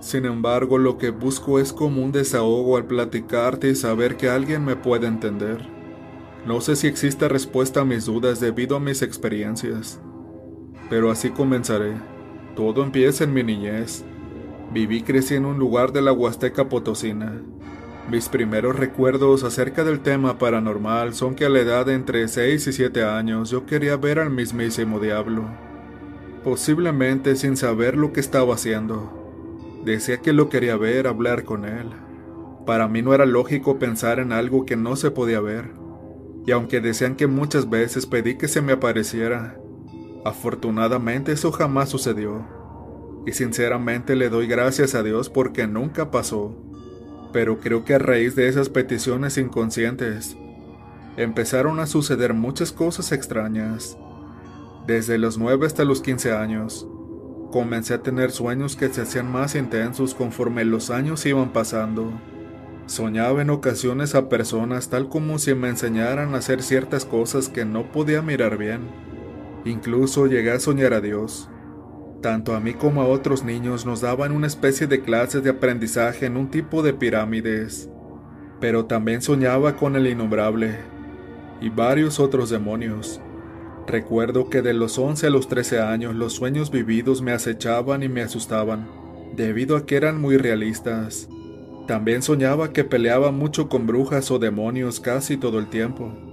Sin 0.00 0.26
embargo, 0.26 0.76
lo 0.76 0.98
que 0.98 1.08
busco 1.08 1.58
es 1.58 1.72
como 1.72 2.04
un 2.04 2.12
desahogo 2.12 2.76
al 2.76 2.84
platicarte 2.84 3.70
y 3.70 3.74
saber 3.74 4.18
que 4.18 4.28
alguien 4.28 4.66
me 4.66 4.76
puede 4.76 5.06
entender. 5.06 5.66
No 6.44 6.60
sé 6.60 6.76
si 6.76 6.88
existe 6.88 7.26
respuesta 7.26 7.80
a 7.80 7.84
mis 7.86 8.04
dudas 8.04 8.38
debido 8.38 8.76
a 8.76 8.80
mis 8.80 9.00
experiencias, 9.00 9.98
pero 10.90 11.10
así 11.10 11.30
comenzaré. 11.30 11.94
Todo 12.56 12.84
empieza 12.84 13.24
en 13.24 13.32
mi 13.32 13.42
niñez. 13.42 14.04
Viví 14.74 14.98
y 14.98 15.02
crecí 15.04 15.36
en 15.36 15.46
un 15.46 15.58
lugar 15.58 15.92
de 15.92 16.02
la 16.02 16.12
Huasteca 16.12 16.68
Potosina. 16.68 17.40
Mis 18.08 18.28
primeros 18.28 18.76
recuerdos 18.76 19.44
acerca 19.44 19.84
del 19.84 20.00
tema 20.00 20.38
paranormal 20.38 21.14
son 21.14 21.34
que 21.34 21.44
a 21.44 21.48
la 21.48 21.60
edad 21.60 21.86
de 21.86 21.94
entre 21.94 22.26
6 22.26 22.66
y 22.66 22.72
7 22.72 23.04
años 23.04 23.50
yo 23.50 23.66
quería 23.66 23.96
ver 23.96 24.18
al 24.18 24.30
mismísimo 24.30 24.98
diablo. 24.98 25.44
Posiblemente 26.42 27.36
sin 27.36 27.56
saber 27.56 27.96
lo 27.96 28.12
que 28.12 28.20
estaba 28.20 28.54
haciendo. 28.54 29.82
Decía 29.84 30.18
que 30.18 30.32
lo 30.32 30.48
quería 30.48 30.76
ver, 30.76 31.06
hablar 31.06 31.44
con 31.44 31.64
él. 31.64 31.88
Para 32.66 32.88
mí 32.88 33.02
no 33.02 33.14
era 33.14 33.26
lógico 33.26 33.78
pensar 33.78 34.18
en 34.18 34.32
algo 34.32 34.66
que 34.66 34.76
no 34.76 34.96
se 34.96 35.10
podía 35.10 35.40
ver. 35.40 35.72
Y 36.46 36.52
aunque 36.52 36.80
decían 36.80 37.16
que 37.16 37.26
muchas 37.26 37.68
veces 37.68 38.06
pedí 38.06 38.36
que 38.36 38.48
se 38.48 38.62
me 38.62 38.72
apareciera, 38.72 39.60
Afortunadamente 40.24 41.32
eso 41.32 41.50
jamás 41.50 41.88
sucedió, 41.88 42.44
y 43.26 43.32
sinceramente 43.32 44.16
le 44.16 44.28
doy 44.28 44.46
gracias 44.46 44.94
a 44.94 45.02
Dios 45.02 45.30
porque 45.30 45.66
nunca 45.66 46.10
pasó, 46.10 46.54
pero 47.32 47.60
creo 47.60 47.84
que 47.84 47.94
a 47.94 47.98
raíz 47.98 48.34
de 48.36 48.48
esas 48.48 48.68
peticiones 48.68 49.38
inconscientes, 49.38 50.36
empezaron 51.16 51.80
a 51.80 51.86
suceder 51.86 52.34
muchas 52.34 52.72
cosas 52.72 53.12
extrañas. 53.12 53.96
Desde 54.86 55.18
los 55.18 55.38
9 55.38 55.66
hasta 55.66 55.84
los 55.84 56.00
15 56.00 56.32
años, 56.32 56.86
comencé 57.52 57.94
a 57.94 58.02
tener 58.02 58.30
sueños 58.30 58.76
que 58.76 58.88
se 58.88 59.02
hacían 59.02 59.30
más 59.30 59.54
intensos 59.54 60.14
conforme 60.14 60.64
los 60.64 60.90
años 60.90 61.26
iban 61.26 61.52
pasando. 61.52 62.12
Soñaba 62.86 63.42
en 63.42 63.50
ocasiones 63.50 64.14
a 64.14 64.28
personas 64.28 64.88
tal 64.88 65.08
como 65.08 65.38
si 65.38 65.54
me 65.54 65.68
enseñaran 65.68 66.34
a 66.34 66.38
hacer 66.38 66.62
ciertas 66.62 67.04
cosas 67.04 67.48
que 67.48 67.64
no 67.64 67.92
podía 67.92 68.22
mirar 68.22 68.56
bien 68.56 68.88
Incluso 69.64 70.26
llegué 70.26 70.52
a 70.52 70.60
soñar 70.60 70.94
a 70.94 71.00
Dios. 71.00 71.48
Tanto 72.20 72.54
a 72.54 72.60
mí 72.60 72.74
como 72.74 73.00
a 73.00 73.06
otros 73.06 73.44
niños 73.44 73.86
nos 73.86 74.02
daban 74.02 74.32
una 74.32 74.46
especie 74.46 74.86
de 74.86 75.00
clases 75.00 75.42
de 75.42 75.50
aprendizaje 75.50 76.26
en 76.26 76.36
un 76.36 76.50
tipo 76.50 76.82
de 76.82 76.92
pirámides, 76.92 77.88
pero 78.60 78.84
también 78.84 79.22
soñaba 79.22 79.76
con 79.76 79.96
el 79.96 80.06
innombrable 80.06 80.76
y 81.62 81.70
varios 81.70 82.20
otros 82.20 82.50
demonios. 82.50 83.22
Recuerdo 83.86 84.50
que 84.50 84.60
de 84.60 84.74
los 84.74 84.98
11 84.98 85.28
a 85.28 85.30
los 85.30 85.48
13 85.48 85.80
años 85.80 86.14
los 86.14 86.34
sueños 86.34 86.70
vividos 86.70 87.22
me 87.22 87.32
acechaban 87.32 88.02
y 88.02 88.10
me 88.10 88.20
asustaban, 88.20 88.86
debido 89.34 89.76
a 89.76 89.86
que 89.86 89.96
eran 89.96 90.20
muy 90.20 90.36
realistas. 90.36 91.26
También 91.86 92.20
soñaba 92.20 92.74
que 92.74 92.84
peleaba 92.84 93.32
mucho 93.32 93.70
con 93.70 93.86
brujas 93.86 94.30
o 94.30 94.38
demonios 94.38 95.00
casi 95.00 95.38
todo 95.38 95.58
el 95.58 95.68
tiempo 95.68 96.29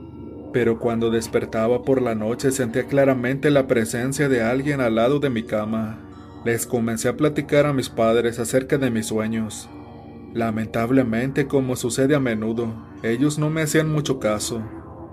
pero 0.57 0.79
cuando 0.79 1.11
despertaba 1.11 1.83
por 1.83 2.01
la 2.01 2.15
noche 2.15 2.49
sentía 2.49 2.87
claramente 2.87 3.51
la 3.51 3.67
presencia 3.67 4.27
de 4.27 4.41
alguien 4.41 4.81
al 4.81 4.95
lado 4.95 5.19
de 5.19 5.29
mi 5.29 5.43
cama. 5.43 5.99
Les 6.45 6.65
comencé 6.65 7.09
a 7.09 7.15
platicar 7.15 7.67
a 7.67 7.73
mis 7.73 7.89
padres 7.89 8.39
acerca 8.39 8.79
de 8.79 8.89
mis 8.89 9.05
sueños. 9.05 9.69
Lamentablemente, 10.33 11.45
como 11.45 11.75
sucede 11.75 12.15
a 12.15 12.19
menudo, 12.19 12.73
ellos 13.03 13.37
no 13.37 13.51
me 13.51 13.61
hacían 13.61 13.91
mucho 13.91 14.19
caso. 14.19 14.63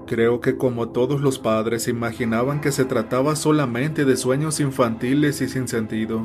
Creo 0.07 0.41
que 0.41 0.57
como 0.57 0.89
todos 0.89 1.21
los 1.21 1.39
padres 1.39 1.89
imaginaban 1.89 2.63
que 2.63 2.73
se 2.73 2.87
trataba 2.87 3.37
solamente 3.37 4.07
de 4.07 4.17
sueños 4.17 4.61
infantiles 4.61 5.43
y 5.43 5.49
sin 5.51 5.69
sentido. 5.69 6.23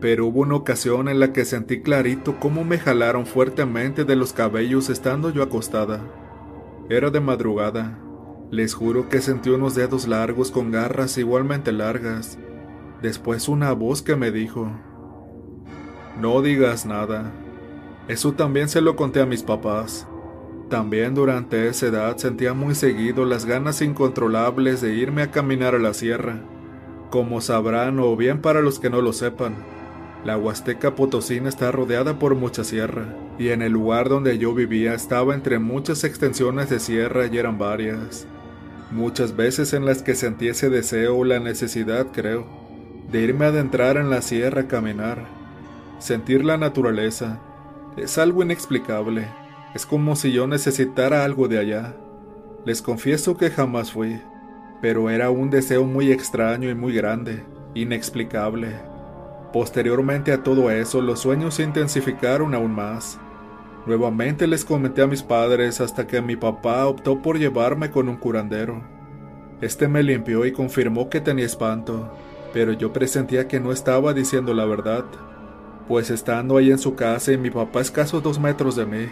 Pero 0.00 0.26
hubo 0.28 0.42
una 0.42 0.54
ocasión 0.54 1.08
en 1.08 1.18
la 1.18 1.32
que 1.32 1.44
sentí 1.44 1.82
clarito 1.82 2.38
cómo 2.38 2.62
me 2.62 2.78
jalaron 2.78 3.26
fuertemente 3.26 4.04
de 4.04 4.14
los 4.14 4.32
cabellos 4.32 4.90
estando 4.90 5.30
yo 5.30 5.42
acostada. 5.42 6.02
Era 6.88 7.10
de 7.10 7.18
madrugada, 7.18 7.98
les 8.50 8.74
juro 8.74 9.08
que 9.08 9.20
sentí 9.20 9.50
unos 9.50 9.74
dedos 9.74 10.08
largos 10.08 10.50
con 10.50 10.70
garras 10.70 11.18
igualmente 11.18 11.70
largas. 11.70 12.38
Después 13.02 13.48
una 13.48 13.72
voz 13.72 14.02
que 14.02 14.16
me 14.16 14.30
dijo, 14.30 14.70
No 16.18 16.40
digas 16.40 16.86
nada. 16.86 17.30
Eso 18.08 18.32
también 18.32 18.68
se 18.68 18.80
lo 18.80 18.96
conté 18.96 19.20
a 19.20 19.26
mis 19.26 19.42
papás. 19.42 20.06
También 20.70 21.14
durante 21.14 21.68
esa 21.68 21.86
edad 21.86 22.16
sentía 22.16 22.54
muy 22.54 22.74
seguido 22.74 23.24
las 23.24 23.44
ganas 23.44 23.82
incontrolables 23.82 24.80
de 24.80 24.94
irme 24.94 25.22
a 25.22 25.30
caminar 25.30 25.74
a 25.74 25.78
la 25.78 25.92
sierra. 25.92 26.40
Como 27.10 27.40
sabrán 27.40 27.98
o 28.00 28.16
bien 28.16 28.40
para 28.40 28.60
los 28.60 28.78
que 28.78 28.90
no 28.90 29.00
lo 29.00 29.12
sepan, 29.12 29.56
la 30.24 30.36
Huasteca 30.36 30.94
Potosina 30.94 31.48
está 31.48 31.70
rodeada 31.70 32.18
por 32.18 32.34
mucha 32.34 32.64
sierra, 32.64 33.14
y 33.38 33.48
en 33.48 33.62
el 33.62 33.72
lugar 33.72 34.08
donde 34.08 34.36
yo 34.36 34.52
vivía 34.52 34.92
estaba 34.92 35.34
entre 35.34 35.58
muchas 35.58 36.04
extensiones 36.04 36.68
de 36.68 36.80
sierra 36.80 37.26
y 37.26 37.38
eran 37.38 37.56
varias. 37.56 38.26
Muchas 38.90 39.36
veces 39.36 39.74
en 39.74 39.84
las 39.84 40.02
que 40.02 40.14
sentí 40.14 40.48
ese 40.48 40.70
deseo 40.70 41.16
o 41.16 41.24
la 41.24 41.40
necesidad, 41.40 42.06
creo, 42.10 42.46
de 43.10 43.20
irme 43.20 43.44
a 43.44 43.48
adentrar 43.48 43.98
en 43.98 44.08
la 44.08 44.22
sierra 44.22 44.62
a 44.62 44.68
caminar. 44.68 45.26
Sentir 45.98 46.42
la 46.44 46.56
naturaleza 46.56 47.38
es 47.96 48.16
algo 48.16 48.42
inexplicable, 48.42 49.28
es 49.74 49.84
como 49.84 50.16
si 50.16 50.32
yo 50.32 50.46
necesitara 50.46 51.24
algo 51.24 51.48
de 51.48 51.58
allá. 51.58 51.96
Les 52.64 52.80
confieso 52.80 53.36
que 53.36 53.50
jamás 53.50 53.92
fui, 53.92 54.20
pero 54.80 55.10
era 55.10 55.30
un 55.30 55.50
deseo 55.50 55.84
muy 55.84 56.10
extraño 56.10 56.70
y 56.70 56.74
muy 56.74 56.94
grande, 56.94 57.44
inexplicable. 57.74 58.76
Posteriormente 59.52 60.32
a 60.32 60.42
todo 60.42 60.70
eso, 60.70 61.02
los 61.02 61.20
sueños 61.20 61.54
se 61.54 61.62
intensificaron 61.62 62.54
aún 62.54 62.74
más. 62.74 63.18
Nuevamente 63.88 64.46
les 64.46 64.66
comenté 64.66 65.00
a 65.00 65.06
mis 65.06 65.22
padres 65.22 65.80
hasta 65.80 66.06
que 66.06 66.20
mi 66.20 66.36
papá 66.36 66.86
optó 66.86 67.22
por 67.22 67.38
llevarme 67.38 67.90
con 67.90 68.10
un 68.10 68.16
curandero. 68.16 68.82
Este 69.62 69.88
me 69.88 70.02
limpió 70.02 70.44
y 70.44 70.52
confirmó 70.52 71.08
que 71.08 71.22
tenía 71.22 71.46
espanto, 71.46 72.12
pero 72.52 72.74
yo 72.74 72.92
presentía 72.92 73.48
que 73.48 73.60
no 73.60 73.72
estaba 73.72 74.12
diciendo 74.12 74.52
la 74.52 74.66
verdad, 74.66 75.06
pues 75.88 76.10
estando 76.10 76.58
ahí 76.58 76.70
en 76.70 76.78
su 76.78 76.96
casa 76.96 77.32
y 77.32 77.38
mi 77.38 77.48
papá 77.48 77.80
escasos 77.80 78.22
dos 78.22 78.38
metros 78.38 78.76
de 78.76 78.84
mí, 78.84 79.06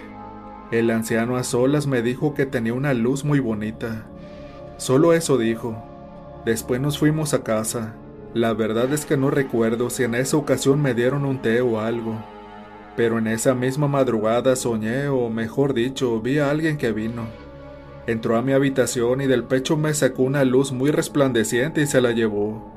el 0.71 0.91
anciano 0.91 1.39
a 1.39 1.43
solas 1.43 1.87
me 1.87 2.03
dijo 2.03 2.35
que 2.35 2.45
tenía 2.45 2.75
una 2.75 2.93
luz 2.93 3.25
muy 3.25 3.41
bonita. 3.41 4.05
Solo 4.77 5.15
eso 5.15 5.39
dijo. 5.39 5.83
Después 6.45 6.83
nos 6.83 6.99
fuimos 6.99 7.33
a 7.33 7.43
casa. 7.43 7.95
La 8.35 8.53
verdad 8.53 8.93
es 8.93 9.07
que 9.07 9.17
no 9.17 9.31
recuerdo 9.31 9.89
si 9.89 10.03
en 10.03 10.15
esa 10.15 10.37
ocasión 10.37 10.83
me 10.83 10.93
dieron 10.93 11.25
un 11.25 11.41
té 11.41 11.63
o 11.63 11.81
algo. 11.81 12.36
Pero 12.97 13.19
en 13.19 13.27
esa 13.27 13.55
misma 13.55 13.89
madrugada 13.89 14.57
soñé, 14.57 15.09
o 15.09 15.29
mejor 15.29 15.75
dicho, 15.75 16.21
vi 16.21 16.39
a 16.39 16.51
alguien 16.51 16.79
que 16.79 16.93
vino. 16.93 17.27
Entró 18.07 18.37
a 18.37 18.43
mi 18.43 18.53
habitación 18.53 19.21
y 19.21 19.27
del 19.27 19.45
pecho 19.45 19.77
me 19.77 19.93
sacó 19.93 20.23
una 20.23 20.45
luz 20.45 20.73
muy 20.73 20.91
resplandeciente 20.91 21.83
y 21.83 21.87
se 21.87 22.01
la 22.01 22.13
llevó. 22.13 22.73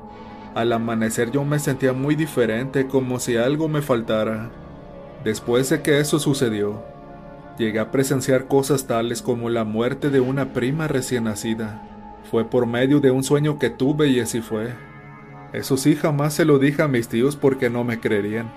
Al 0.54 0.72
amanecer 0.72 1.30
yo 1.30 1.44
me 1.44 1.58
sentía 1.60 1.92
muy 1.92 2.16
diferente, 2.16 2.86
como 2.86 3.20
si 3.20 3.36
algo 3.36 3.68
me 3.68 3.80
faltara. 3.80 4.50
Después 5.24 5.70
de 5.70 5.80
que 5.82 6.00
eso 6.00 6.18
sucedió, 6.18 6.82
llegué 7.58 7.78
a 7.78 7.90
presenciar 7.92 8.46
cosas 8.46 8.86
tales 8.86 9.22
como 9.22 9.48
la 9.48 9.64
muerte 9.64 10.10
de 10.10 10.18
una 10.18 10.52
prima 10.52 10.88
recién 10.88 11.24
nacida. 11.24 11.82
Fue 12.30 12.44
por 12.44 12.66
medio 12.66 13.00
de 13.00 13.10
un 13.10 13.22
sueño 13.22 13.58
que 13.58 13.70
tuve 13.70 14.08
y 14.08 14.20
así 14.20 14.40
fue. 14.40 14.74
Eso 15.52 15.76
sí, 15.76 15.94
jamás 15.94 16.34
se 16.34 16.44
lo 16.44 16.58
dije 16.58 16.82
a 16.82 16.88
mis 16.88 17.08
tíos 17.08 17.36
porque 17.36 17.70
no 17.70 17.84
me 17.84 18.00
creerían. 18.00 18.50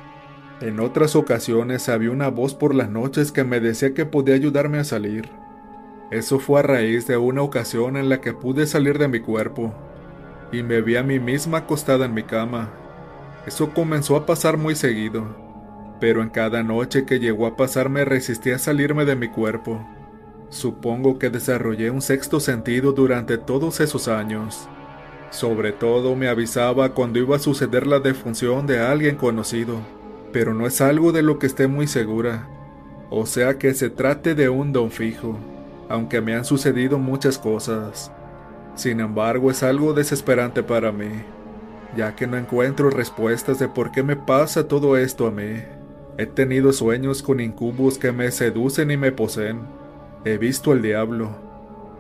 En 0.64 0.80
otras 0.80 1.18
ocasiones 1.18 1.90
había 1.90 2.10
una 2.10 2.30
voz 2.30 2.56
por 2.56 2.74
las 2.74 2.90
noches 2.90 3.34
que 3.34 3.44
me 3.44 3.60
decía 3.60 3.94
que 3.94 4.06
podía 4.06 4.36
ayudarme 4.36 4.78
a 4.78 4.86
salir. 4.86 5.30
Eso 6.10 6.40
fue 6.40 6.62
a 6.62 6.64
raíz 6.64 7.06
de 7.06 7.18
una 7.18 7.42
ocasión 7.42 7.98
en 7.98 8.08
la 8.08 8.22
que 8.22 8.32
pude 8.32 8.66
salir 8.66 8.98
de 8.98 9.10
mi 9.10 9.20
cuerpo 9.20 9.74
y 10.54 10.64
me 10.64 10.82
vi 10.82 10.96
a 10.96 11.04
mí 11.04 11.20
misma 11.20 11.58
acostada 11.58 12.06
en 12.06 12.14
mi 12.14 12.24
cama. 12.24 12.72
Eso 13.46 13.74
comenzó 13.74 14.16
a 14.16 14.26
pasar 14.26 14.56
muy 14.56 14.74
seguido, 14.74 15.36
pero 16.00 16.24
en 16.24 16.30
cada 16.30 16.64
noche 16.64 17.06
que 17.06 17.20
llegó 17.20 17.46
a 17.46 17.58
pasar 17.58 17.90
me 17.90 18.06
resistí 18.06 18.52
a 18.52 18.58
salirme 18.58 19.04
de 19.04 19.18
mi 19.18 19.28
cuerpo. 19.28 19.86
Supongo 20.48 21.20
que 21.20 21.30
desarrollé 21.30 21.90
un 21.90 22.02
sexto 22.02 22.40
sentido 22.40 22.94
durante 22.94 23.38
todos 23.38 23.82
esos 23.82 24.08
años. 24.08 24.70
Sobre 25.30 25.74
todo 25.74 26.16
me 26.16 26.30
avisaba 26.30 26.94
cuando 26.94 27.20
iba 27.20 27.36
a 27.36 27.40
suceder 27.40 27.86
la 27.86 28.00
defunción 28.00 28.66
de 28.66 28.80
alguien 28.80 29.18
conocido 29.18 29.82
pero 30.34 30.54
no 30.54 30.66
es 30.66 30.82
algo 30.82 31.12
de 31.12 31.22
lo 31.22 31.40
que 31.40 31.46
esté 31.46 31.68
muy 31.68 31.88
segura. 31.88 32.50
O 33.10 33.28
sea 33.28 33.60
que 33.60 33.74
se 33.76 33.92
trate 33.92 34.34
de 34.34 34.50
un 34.50 34.74
don 34.74 34.90
fijo, 34.90 35.38
aunque 35.88 36.20
me 36.20 36.34
han 36.34 36.44
sucedido 36.44 36.98
muchas 36.98 37.38
cosas. 37.38 38.12
Sin 38.76 39.00
embargo, 39.00 39.52
es 39.52 39.62
algo 39.62 39.94
desesperante 39.94 40.64
para 40.64 40.92
mí, 40.92 41.12
ya 41.96 42.16
que 42.16 42.26
no 42.26 42.38
encuentro 42.38 42.90
respuestas 42.90 43.60
de 43.60 43.68
por 43.68 43.92
qué 43.92 44.02
me 44.02 44.16
pasa 44.16 44.68
todo 44.68 44.98
esto 44.98 45.28
a 45.28 45.32
mí. 45.32 45.62
He 46.18 46.26
tenido 46.26 46.74
sueños 46.74 47.22
con 47.22 47.40
incubos 47.40 48.00
que 48.00 48.12
me 48.12 48.32
seducen 48.32 48.90
y 48.90 48.98
me 48.98 49.12
poseen. 49.12 49.62
He 50.26 50.38
visto 50.38 50.72
al 50.72 50.82
diablo. 50.82 51.30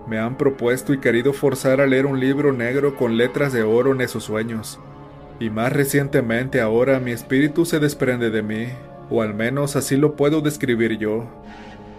Me 0.08 0.17
han 0.17 0.38
propuesto 0.38 0.93
y 0.93 1.00
querido 1.00 1.34
forzar 1.34 1.80
a 1.80 1.88
leer 1.88 2.08
un 2.08 2.19
libro 2.19 2.52
negro 2.52 2.96
con 2.96 3.17
letras 3.17 3.54
de 3.54 3.63
oro 3.63 3.93
en 3.93 4.02
esos 4.02 4.24
sueños. 4.24 4.80
Y 5.43 5.49
más 5.49 5.73
recientemente 5.73 6.62
ahora 6.62 7.01
mi 7.01 7.12
espíritu 7.12 7.65
se 7.65 7.82
desprende 7.82 8.29
de 8.29 8.41
mí, 8.41 8.67
o 9.10 9.21
al 9.21 9.34
menos 9.34 9.75
así 9.75 9.97
lo 9.97 10.15
puedo 10.15 10.39
describir 10.39 10.97
yo. 10.97 11.27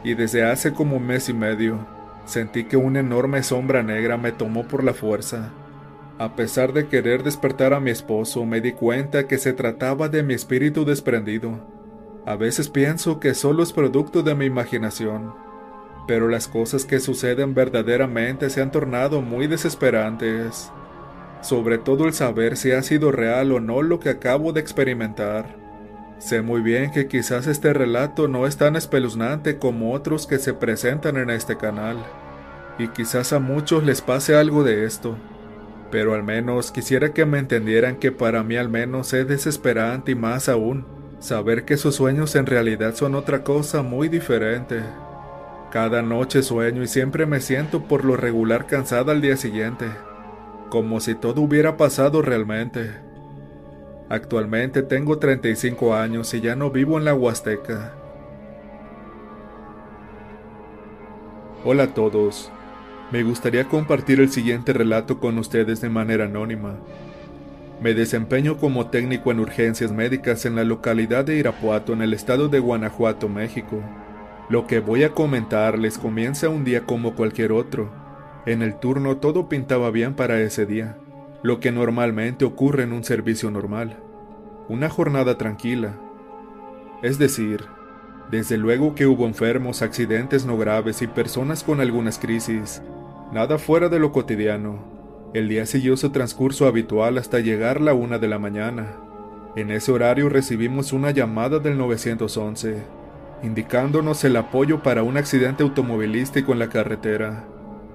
Y 0.03 0.15
desde 0.15 0.45
hace 0.45 0.73
como 0.73 0.97
un 0.97 1.07
mes 1.07 1.29
y 1.29 1.35
medio, 1.35 1.87
sentí 2.25 2.65
que 2.65 2.79
una 2.79 3.01
enorme 3.01 3.43
sombra 3.43 3.83
negra 3.83 4.17
me 4.17 4.33
tomó 4.33 4.67
por 4.67 4.83
la 4.83 4.95
fuerza. 4.95 5.51
A 6.19 6.37
pesar 6.37 6.73
de 6.73 6.89
querer 6.89 7.23
despertar 7.23 7.75
a 7.75 7.81
mi 7.81 7.91
esposo, 7.91 8.47
me 8.47 8.63
di 8.63 8.73
cuenta 8.73 9.29
que 9.29 9.37
se 9.37 9.53
trataba 9.53 10.09
de 10.09 10.23
mi 10.23 10.33
espíritu 10.33 10.87
desprendido. 10.87 11.61
A 12.25 12.37
veces 12.37 12.71
pienso 12.71 13.21
que 13.21 13.35
solo 13.35 13.63
es 13.63 13.75
producto 13.75 14.23
de 14.23 14.35
mi 14.35 14.47
imaginación, 14.47 15.35
pero 16.09 16.29
las 16.29 16.49
cosas 16.49 16.87
que 16.87 16.99
suceden 16.99 17.53
verdaderamente 17.53 18.49
se 18.49 18.63
han 18.63 18.71
tornado 18.71 19.21
muy 19.21 19.49
desesperantes 19.49 20.73
sobre 21.45 21.77
todo 21.77 22.07
el 22.07 22.15
saber 22.15 22.57
si 22.57 22.73
ha 22.73 22.83
sido 22.83 23.13
real 23.13 23.53
o 23.53 23.61
no 23.61 23.83
lo 23.83 24.01
que 24.01 24.09
acabo 24.09 24.55
de 24.55 24.61
experimentar. 24.61 25.57
Sé 26.19 26.41
muy 26.41 26.63
bien 26.63 26.91
que 26.91 27.07
quizás 27.07 27.47
este 27.47 27.75
relato 27.75 28.29
no 28.29 28.47
es 28.47 28.57
tan 28.57 28.77
espeluznante 28.77 29.59
como 29.59 29.93
otros 29.93 30.27
que 30.27 30.39
se 30.39 30.55
presentan 30.55 31.19
en 31.19 31.29
este 31.29 31.59
canal, 31.59 31.99
y 32.79 32.89
quizás 32.89 33.35
a 33.35 33.41
muchos 33.41 33.85
les 33.85 34.01
pase 34.01 34.35
algo 34.35 34.65
de 34.65 34.87
esto, 34.87 35.19
pero 35.91 36.15
al 36.15 36.23
menos 36.23 36.73
quisiera 36.73 37.13
que 37.13 37.27
me 37.27 37.41
entendieran 37.41 37.97
que 37.97 38.11
para 38.11 38.43
mí 38.43 38.57
al 38.57 38.71
menos 38.71 39.13
es 39.13 39.29
desesperante 39.29 40.13
y 40.13 40.15
más 40.15 40.49
aún 40.49 40.87
saber 41.19 41.67
que 41.67 41.77
sus 41.77 41.97
sueños 41.97 42.37
en 42.37 42.47
realidad 42.47 42.95
son 42.95 43.15
otra 43.15 43.45
cosa 43.45 43.83
muy 43.83 44.09
diferente. 44.09 44.81
Cada 45.71 46.01
noche 46.01 46.43
sueño 46.43 46.83
y 46.83 46.89
siempre 46.89 47.27
me 47.27 47.41
siento 47.41 47.83
por 47.83 48.07
lo 48.07 48.17
regular 48.17 48.67
cansada 48.67 49.13
al 49.13 49.21
día 49.21 49.37
siguiente 49.37 49.87
como 50.75 50.99
si 50.99 51.15
todo 51.15 51.41
hubiera 51.41 51.77
pasado 51.77 52.21
realmente. 52.21 52.91
Actualmente 54.09 54.83
tengo 54.83 55.19
35 55.21 55.95
años 55.95 56.35
y 56.35 56.41
ya 56.41 56.57
no 56.57 56.73
vivo 56.73 56.99
en 56.99 57.05
la 57.05 57.15
Huasteca. 57.15 57.95
Hola 61.65 61.85
a 61.85 61.95
todos. 61.95 62.51
Me 63.13 63.23
gustaría 63.23 63.67
compartir 63.67 64.19
el 64.19 64.33
siguiente 64.33 64.73
relato 64.73 65.21
con 65.21 65.39
ustedes 65.39 65.81
de 65.81 65.91
manera 65.91 66.25
anónima. 66.25 66.75
Me 67.81 67.95
desempeño 67.95 68.57
como 68.57 68.89
técnico 68.91 69.31
en 69.31 69.39
urgencias 69.39 69.93
médicas 69.93 70.45
en 70.45 70.57
la 70.57 70.65
localidad 70.65 71.25
de 71.25 71.37
Irapuato 71.37 71.93
en 71.93 72.03
el 72.03 72.13
estado 72.13 72.49
de 72.49 72.59
Guanajuato, 72.59 73.29
México. 73.29 73.81
Lo 74.49 74.67
que 74.67 74.81
voy 74.81 75.05
a 75.05 75.13
comentarles 75.13 75.99
comienza 75.99 76.49
un 76.49 76.65
día 76.65 76.85
como 76.85 77.15
cualquier 77.15 77.53
otro 77.53 78.04
en 78.47 78.63
el 78.63 78.77
turno 78.77 79.17
todo 79.17 79.49
pintaba 79.49 79.91
bien 79.91 80.15
para 80.15 80.41
ese 80.41 80.67
día, 80.67 80.99
lo 81.43 81.61
que 81.61 81.73
normalmente 81.73 82.45
ocurre 82.45 82.83
en 82.83 82.93
un 82.93 83.05
servicio 83.05 83.51
normal. 83.51 83.99
Una 84.69 84.91
jornada 84.91 85.39
tranquila. 85.39 85.95
Es 87.03 87.19
decir, 87.19 87.65
desde 88.31 88.59
luego 88.59 88.95
que 88.95 89.07
hubo 89.07 89.27
enfermos, 89.27 89.83
accidentes 89.83 90.45
no 90.45 90.59
graves 90.59 91.03
y 91.03 91.07
personas 91.07 91.63
con 91.63 91.81
algunas 91.81 92.19
crisis. 92.19 92.83
Nada 93.33 93.59
fuera 93.59 93.89
de 93.89 93.99
lo 93.99 94.13
cotidiano. 94.13 94.79
El 95.35 95.49
día 95.49 95.67
siguió 95.67 95.97
su 95.97 96.11
transcurso 96.11 96.67
habitual 96.67 97.19
hasta 97.19 97.41
llegar 97.41 97.81
la 97.81 97.95
una 97.95 98.19
de 98.19 98.29
la 98.29 98.39
mañana. 98.39 98.97
En 99.57 99.71
ese 99.71 99.93
horario 99.93 100.29
recibimos 100.29 100.93
una 100.93 101.13
llamada 101.13 101.59
del 101.61 101.79
911, 101.79 102.83
indicándonos 103.43 104.25
el 104.25 104.37
apoyo 104.37 104.83
para 104.83 105.03
un 105.03 105.17
accidente 105.17 105.63
automovilístico 105.63 106.53
en 106.53 106.59
la 106.59 106.69
carretera. 106.69 107.45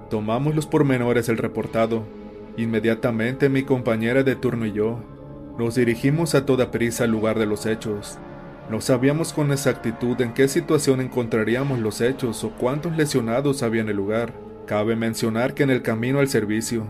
Tomamos 0.09 0.55
los 0.55 0.65
pormenores 0.65 1.27
del 1.27 1.37
reportado. 1.37 2.03
Inmediatamente 2.57 3.47
mi 3.47 3.63
compañera 3.63 4.23
de 4.23 4.35
turno 4.35 4.65
y 4.65 4.73
yo 4.73 4.99
nos 5.59 5.75
dirigimos 5.75 6.35
a 6.35 6.45
toda 6.45 6.71
prisa 6.71 7.03
al 7.03 7.11
lugar 7.11 7.37
de 7.37 7.45
los 7.45 7.65
hechos. 7.65 8.17
No 8.69 8.79
sabíamos 8.79 9.33
con 9.33 9.51
exactitud 9.51 10.19
en 10.21 10.33
qué 10.33 10.47
situación 10.47 11.01
encontraríamos 11.01 11.79
los 11.79 11.99
hechos 11.99 12.45
o 12.45 12.51
cuántos 12.51 12.95
lesionados 12.95 13.61
había 13.61 13.81
en 13.81 13.89
el 13.89 13.97
lugar. 13.97 14.31
Cabe 14.65 14.95
mencionar 14.95 15.53
que 15.53 15.63
en 15.63 15.69
el 15.69 15.81
camino 15.81 16.19
al 16.19 16.29
servicio, 16.29 16.87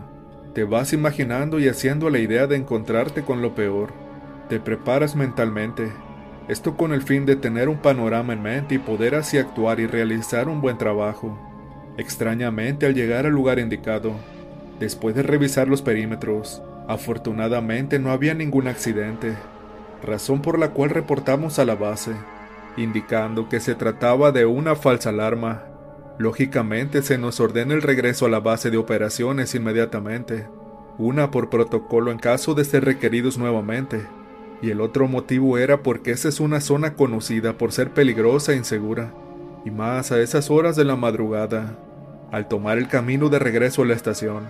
te 0.54 0.62
vas 0.62 0.92
imaginando 0.92 1.58
y 1.58 1.68
haciendo 1.68 2.10
la 2.10 2.20
idea 2.20 2.46
de 2.46 2.56
encontrarte 2.56 3.22
con 3.22 3.42
lo 3.42 3.56
peor. 3.56 3.92
Te 4.48 4.60
preparas 4.60 5.16
mentalmente, 5.16 5.90
Esto 6.48 6.76
con 6.76 6.92
el 6.92 7.02
fin 7.02 7.26
de 7.26 7.36
tener 7.36 7.68
un 7.68 7.78
panorama 7.78 8.32
en 8.32 8.42
mente 8.42 8.76
y 8.76 8.78
poder 8.78 9.14
así 9.14 9.36
actuar 9.38 9.80
y 9.80 9.86
realizar 9.86 10.48
un 10.48 10.60
buen 10.60 10.78
trabajo. 10.78 11.49
Extrañamente, 11.98 12.86
al 12.86 12.94
llegar 12.94 13.26
al 13.26 13.32
lugar 13.32 13.58
indicado, 13.58 14.14
después 14.78 15.14
de 15.14 15.22
revisar 15.22 15.68
los 15.68 15.82
perímetros, 15.82 16.62
afortunadamente 16.88 17.98
no 17.98 18.10
había 18.10 18.34
ningún 18.34 18.68
accidente, 18.68 19.34
razón 20.02 20.42
por 20.42 20.58
la 20.58 20.70
cual 20.70 20.90
reportamos 20.90 21.58
a 21.58 21.64
la 21.64 21.74
base, 21.74 22.12
indicando 22.76 23.48
que 23.48 23.60
se 23.60 23.74
trataba 23.74 24.32
de 24.32 24.46
una 24.46 24.76
falsa 24.76 25.10
alarma. 25.10 25.64
Lógicamente 26.18 27.02
se 27.02 27.18
nos 27.18 27.40
ordena 27.40 27.74
el 27.74 27.82
regreso 27.82 28.26
a 28.26 28.30
la 28.30 28.40
base 28.40 28.70
de 28.70 28.76
operaciones 28.76 29.54
inmediatamente, 29.54 30.48
una 30.98 31.30
por 31.30 31.50
protocolo 31.50 32.10
en 32.10 32.18
caso 32.18 32.54
de 32.54 32.64
ser 32.64 32.84
requeridos 32.84 33.38
nuevamente, 33.38 34.06
y 34.62 34.70
el 34.70 34.80
otro 34.80 35.08
motivo 35.08 35.58
era 35.58 35.82
porque 35.82 36.10
esa 36.10 36.28
es 36.28 36.40
una 36.40 36.60
zona 36.60 36.94
conocida 36.94 37.56
por 37.56 37.72
ser 37.72 37.90
peligrosa 37.92 38.52
e 38.52 38.56
insegura, 38.56 39.14
y 39.64 39.70
más 39.70 40.12
a 40.12 40.20
esas 40.20 40.50
horas 40.50 40.76
de 40.76 40.84
la 40.84 40.96
madrugada, 40.96 41.76
al 42.32 42.48
tomar 42.48 42.78
el 42.78 42.88
camino 42.88 43.28
de 43.28 43.38
regreso 43.38 43.82
a 43.82 43.86
la 43.86 43.94
estación, 43.94 44.48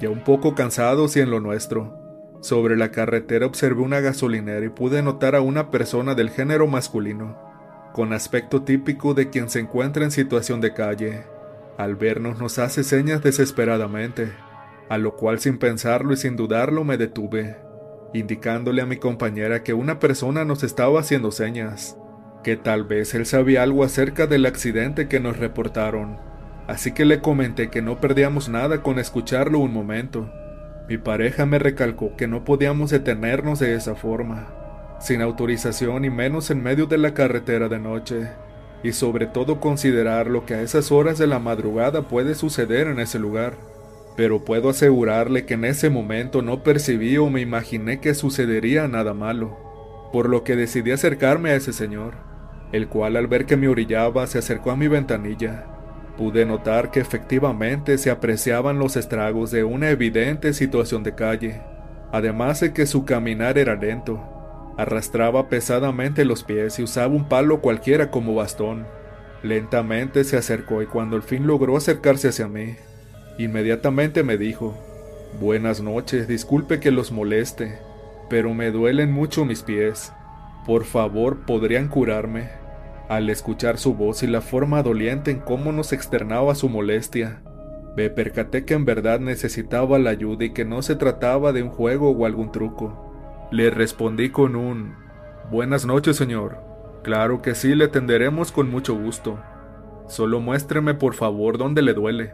ya 0.00 0.10
un 0.10 0.22
poco 0.24 0.54
cansados 0.54 1.16
y 1.16 1.20
en 1.20 1.30
lo 1.30 1.40
nuestro. 1.40 1.98
Sobre 2.40 2.76
la 2.76 2.90
carretera 2.90 3.46
observé 3.46 3.80
una 3.80 4.00
gasolinera 4.00 4.64
y 4.64 4.68
pude 4.68 5.02
notar 5.02 5.34
a 5.34 5.40
una 5.40 5.70
persona 5.70 6.14
del 6.14 6.30
género 6.30 6.66
masculino, 6.66 7.38
con 7.92 8.12
aspecto 8.12 8.62
típico 8.62 9.14
de 9.14 9.30
quien 9.30 9.48
se 9.48 9.60
encuentra 9.60 10.04
en 10.04 10.10
situación 10.10 10.60
de 10.60 10.74
calle. 10.74 11.24
Al 11.78 11.96
vernos 11.96 12.38
nos 12.38 12.58
hace 12.58 12.84
señas 12.84 13.22
desesperadamente, 13.22 14.32
a 14.88 14.98
lo 14.98 15.16
cual 15.16 15.38
sin 15.38 15.58
pensarlo 15.58 16.12
y 16.12 16.16
sin 16.16 16.36
dudarlo 16.36 16.84
me 16.84 16.98
detuve, 16.98 17.56
indicándole 18.12 18.82
a 18.82 18.86
mi 18.86 18.98
compañera 18.98 19.62
que 19.62 19.74
una 19.74 19.98
persona 19.98 20.44
nos 20.44 20.62
estaba 20.62 21.00
haciendo 21.00 21.30
señas, 21.30 21.96
que 22.44 22.56
tal 22.56 22.84
vez 22.84 23.12
él 23.14 23.26
sabía 23.26 23.64
algo 23.64 23.82
acerca 23.82 24.28
del 24.28 24.46
accidente 24.46 25.08
que 25.08 25.18
nos 25.18 25.36
reportaron 25.36 26.18
así 26.66 26.92
que 26.92 27.04
le 27.04 27.20
comenté 27.20 27.68
que 27.68 27.82
no 27.82 28.00
perdíamos 28.00 28.48
nada 28.48 28.82
con 28.82 28.98
escucharlo 28.98 29.58
un 29.58 29.72
momento. 29.72 30.30
Mi 30.88 30.98
pareja 30.98 31.46
me 31.46 31.58
recalcó 31.58 32.16
que 32.16 32.26
no 32.26 32.44
podíamos 32.44 32.90
detenernos 32.90 33.58
de 33.58 33.74
esa 33.74 33.94
forma, 33.94 34.48
sin 35.00 35.22
autorización 35.22 36.04
y 36.04 36.10
menos 36.10 36.50
en 36.50 36.62
medio 36.62 36.86
de 36.86 36.98
la 36.98 37.14
carretera 37.14 37.68
de 37.68 37.78
noche, 37.78 38.28
y 38.82 38.92
sobre 38.92 39.26
todo 39.26 39.60
considerar 39.60 40.26
lo 40.26 40.44
que 40.44 40.54
a 40.54 40.62
esas 40.62 40.92
horas 40.92 41.18
de 41.18 41.26
la 41.26 41.38
madrugada 41.38 42.02
puede 42.02 42.34
suceder 42.34 42.86
en 42.86 43.00
ese 43.00 43.18
lugar. 43.18 43.54
Pero 44.16 44.44
puedo 44.44 44.68
asegurarle 44.68 45.44
que 45.44 45.54
en 45.54 45.64
ese 45.64 45.90
momento 45.90 46.40
no 46.40 46.62
percibí 46.62 47.16
o 47.16 47.30
me 47.30 47.40
imaginé 47.40 48.00
que 48.00 48.14
sucedería 48.14 48.86
nada 48.86 49.12
malo, 49.12 49.58
por 50.12 50.28
lo 50.28 50.44
que 50.44 50.54
decidí 50.54 50.92
acercarme 50.92 51.50
a 51.50 51.56
ese 51.56 51.72
señor, 51.72 52.14
el 52.74 52.88
cual 52.88 53.16
al 53.16 53.28
ver 53.28 53.46
que 53.46 53.56
me 53.56 53.68
orillaba 53.68 54.26
se 54.26 54.38
acercó 54.38 54.72
a 54.72 54.76
mi 54.76 54.88
ventanilla 54.88 55.66
Pude 56.16 56.44
notar 56.46 56.90
que 56.90 57.00
efectivamente 57.00 57.98
se 57.98 58.10
apreciaban 58.10 58.78
los 58.78 58.96
estragos 58.96 59.50
de 59.50 59.64
una 59.64 59.90
evidente 59.90 60.52
situación 60.52 61.02
de 61.02 61.14
calle, 61.14 61.60
además 62.12 62.60
de 62.60 62.72
que 62.72 62.86
su 62.86 63.04
caminar 63.04 63.58
era 63.58 63.74
lento. 63.74 64.20
Arrastraba 64.76 65.48
pesadamente 65.48 66.24
los 66.24 66.44
pies 66.44 66.78
y 66.78 66.84
usaba 66.84 67.12
un 67.12 67.28
palo 67.28 67.60
cualquiera 67.60 68.12
como 68.12 68.34
bastón. 68.34 68.86
Lentamente 69.42 70.22
se 70.22 70.36
acercó 70.36 70.82
y 70.82 70.86
cuando 70.86 71.16
al 71.16 71.24
fin 71.24 71.48
logró 71.48 71.76
acercarse 71.76 72.28
hacia 72.28 72.46
mí, 72.46 72.76
inmediatamente 73.36 74.22
me 74.22 74.36
dijo, 74.36 74.78
Buenas 75.40 75.80
noches, 75.80 76.28
disculpe 76.28 76.78
que 76.78 76.92
los 76.92 77.10
moleste, 77.10 77.80
pero 78.30 78.54
me 78.54 78.70
duelen 78.70 79.10
mucho 79.10 79.44
mis 79.44 79.62
pies. 79.62 80.12
Por 80.64 80.84
favor, 80.84 81.44
¿podrían 81.44 81.88
curarme? 81.88 82.63
Al 83.08 83.28
escuchar 83.28 83.76
su 83.76 83.94
voz 83.94 84.22
y 84.22 84.26
la 84.26 84.40
forma 84.40 84.82
doliente 84.82 85.30
en 85.30 85.40
cómo 85.40 85.72
nos 85.72 85.92
externaba 85.92 86.54
su 86.54 86.70
molestia, 86.70 87.42
me 87.96 88.08
percaté 88.08 88.64
que 88.64 88.72
en 88.72 88.86
verdad 88.86 89.20
necesitaba 89.20 89.98
la 89.98 90.10
ayuda 90.10 90.46
y 90.46 90.54
que 90.54 90.64
no 90.64 90.80
se 90.80 90.96
trataba 90.96 91.52
de 91.52 91.62
un 91.62 91.68
juego 91.68 92.10
o 92.10 92.24
algún 92.24 92.50
truco. 92.50 93.48
Le 93.52 93.68
respondí 93.68 94.30
con 94.30 94.56
un 94.56 94.94
Buenas 95.50 95.84
noches, 95.84 96.16
señor. 96.16 96.56
Claro 97.02 97.42
que 97.42 97.54
sí, 97.54 97.74
le 97.74 97.84
atenderemos 97.84 98.50
con 98.50 98.70
mucho 98.70 98.94
gusto. 98.94 99.38
Solo 100.08 100.40
muéstreme 100.40 100.94
por 100.94 101.12
favor 101.14 101.58
dónde 101.58 101.82
le 101.82 101.92
duele. 101.92 102.32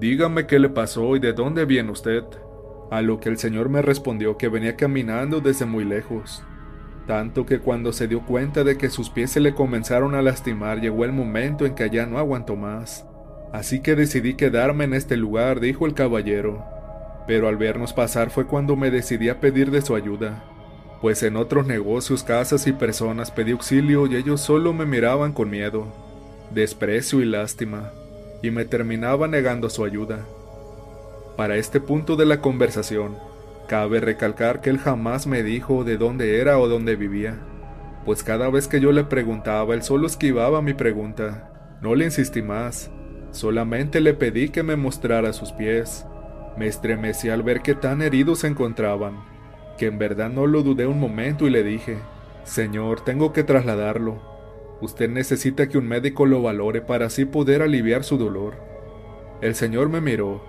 Dígame 0.00 0.46
qué 0.46 0.58
le 0.58 0.70
pasó 0.70 1.14
y 1.16 1.18
de 1.18 1.34
dónde 1.34 1.66
viene 1.66 1.92
usted. 1.92 2.24
A 2.90 3.02
lo 3.02 3.20
que 3.20 3.28
el 3.28 3.36
señor 3.36 3.68
me 3.68 3.82
respondió 3.82 4.38
que 4.38 4.48
venía 4.48 4.76
caminando 4.76 5.42
desde 5.42 5.66
muy 5.66 5.84
lejos 5.84 6.42
tanto 7.06 7.46
que 7.46 7.60
cuando 7.60 7.92
se 7.92 8.08
dio 8.08 8.22
cuenta 8.22 8.64
de 8.64 8.76
que 8.76 8.90
sus 8.90 9.10
pies 9.10 9.30
se 9.30 9.40
le 9.40 9.54
comenzaron 9.54 10.14
a 10.14 10.22
lastimar 10.22 10.80
llegó 10.80 11.04
el 11.04 11.12
momento 11.12 11.64
en 11.64 11.74
que 11.74 11.88
ya 11.88 12.06
no 12.06 12.18
aguantó 12.18 12.56
más. 12.56 13.06
Así 13.52 13.80
que 13.80 13.94
decidí 13.94 14.34
quedarme 14.34 14.84
en 14.84 14.94
este 14.94 15.16
lugar, 15.16 15.60
dijo 15.60 15.86
el 15.86 15.94
caballero. 15.94 16.64
Pero 17.26 17.48
al 17.48 17.56
vernos 17.56 17.92
pasar 17.92 18.30
fue 18.30 18.46
cuando 18.46 18.76
me 18.76 18.90
decidí 18.90 19.28
a 19.28 19.40
pedir 19.40 19.70
de 19.70 19.82
su 19.82 19.94
ayuda, 19.94 20.44
pues 21.00 21.22
en 21.22 21.36
otros 21.36 21.66
negocios, 21.66 22.22
casas 22.22 22.66
y 22.66 22.72
personas 22.72 23.30
pedí 23.30 23.52
auxilio 23.52 24.06
y 24.06 24.16
ellos 24.16 24.40
solo 24.40 24.72
me 24.72 24.86
miraban 24.86 25.32
con 25.32 25.50
miedo, 25.50 25.86
desprecio 26.52 27.20
y 27.20 27.24
lástima, 27.24 27.90
y 28.42 28.50
me 28.50 28.64
terminaba 28.64 29.28
negando 29.28 29.70
su 29.70 29.84
ayuda. 29.84 30.24
Para 31.36 31.56
este 31.56 31.80
punto 31.80 32.16
de 32.16 32.26
la 32.26 32.40
conversación, 32.40 33.16
Cabe 33.68 34.00
recalcar 34.00 34.60
que 34.60 34.70
él 34.70 34.78
jamás 34.78 35.26
me 35.26 35.42
dijo 35.42 35.82
de 35.82 35.96
dónde 35.96 36.40
era 36.40 36.58
o 36.58 36.68
dónde 36.68 36.94
vivía, 36.94 37.40
pues 38.04 38.22
cada 38.22 38.48
vez 38.48 38.68
que 38.68 38.80
yo 38.80 38.92
le 38.92 39.02
preguntaba, 39.02 39.74
él 39.74 39.82
solo 39.82 40.06
esquivaba 40.06 40.62
mi 40.62 40.74
pregunta. 40.74 41.50
No 41.82 41.96
le 41.96 42.04
insistí 42.04 42.40
más, 42.40 42.92
solamente 43.32 44.00
le 44.00 44.14
pedí 44.14 44.50
que 44.50 44.62
me 44.62 44.76
mostrara 44.76 45.32
sus 45.32 45.50
pies. 45.50 46.06
Me 46.56 46.68
estremecí 46.68 47.28
al 47.28 47.42
ver 47.42 47.62
que 47.62 47.74
tan 47.74 48.02
heridos 48.02 48.38
se 48.38 48.46
encontraban, 48.46 49.24
que 49.76 49.86
en 49.86 49.98
verdad 49.98 50.30
no 50.30 50.46
lo 50.46 50.62
dudé 50.62 50.86
un 50.86 51.00
momento 51.00 51.48
y 51.48 51.50
le 51.50 51.64
dije, 51.64 51.98
Señor, 52.44 53.00
tengo 53.00 53.32
que 53.32 53.42
trasladarlo. 53.42 54.22
Usted 54.80 55.10
necesita 55.10 55.68
que 55.68 55.78
un 55.78 55.88
médico 55.88 56.26
lo 56.26 56.40
valore 56.40 56.82
para 56.82 57.06
así 57.06 57.24
poder 57.24 57.60
aliviar 57.60 58.04
su 58.04 58.18
dolor. 58.18 58.54
El 59.40 59.56
Señor 59.56 59.88
me 59.88 60.00
miró, 60.00 60.44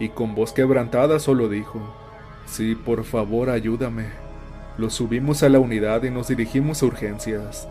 y 0.00 0.08
con 0.08 0.34
voz 0.34 0.54
quebrantada 0.54 1.18
solo 1.18 1.50
dijo, 1.50 2.03
Sí, 2.46 2.74
por 2.74 3.04
favor, 3.04 3.50
ayúdame. 3.50 4.06
Lo 4.76 4.90
subimos 4.90 5.42
a 5.42 5.48
la 5.48 5.58
unidad 5.58 6.02
y 6.02 6.10
nos 6.10 6.28
dirigimos 6.28 6.82
a 6.82 6.86
urgencias. 6.86 7.68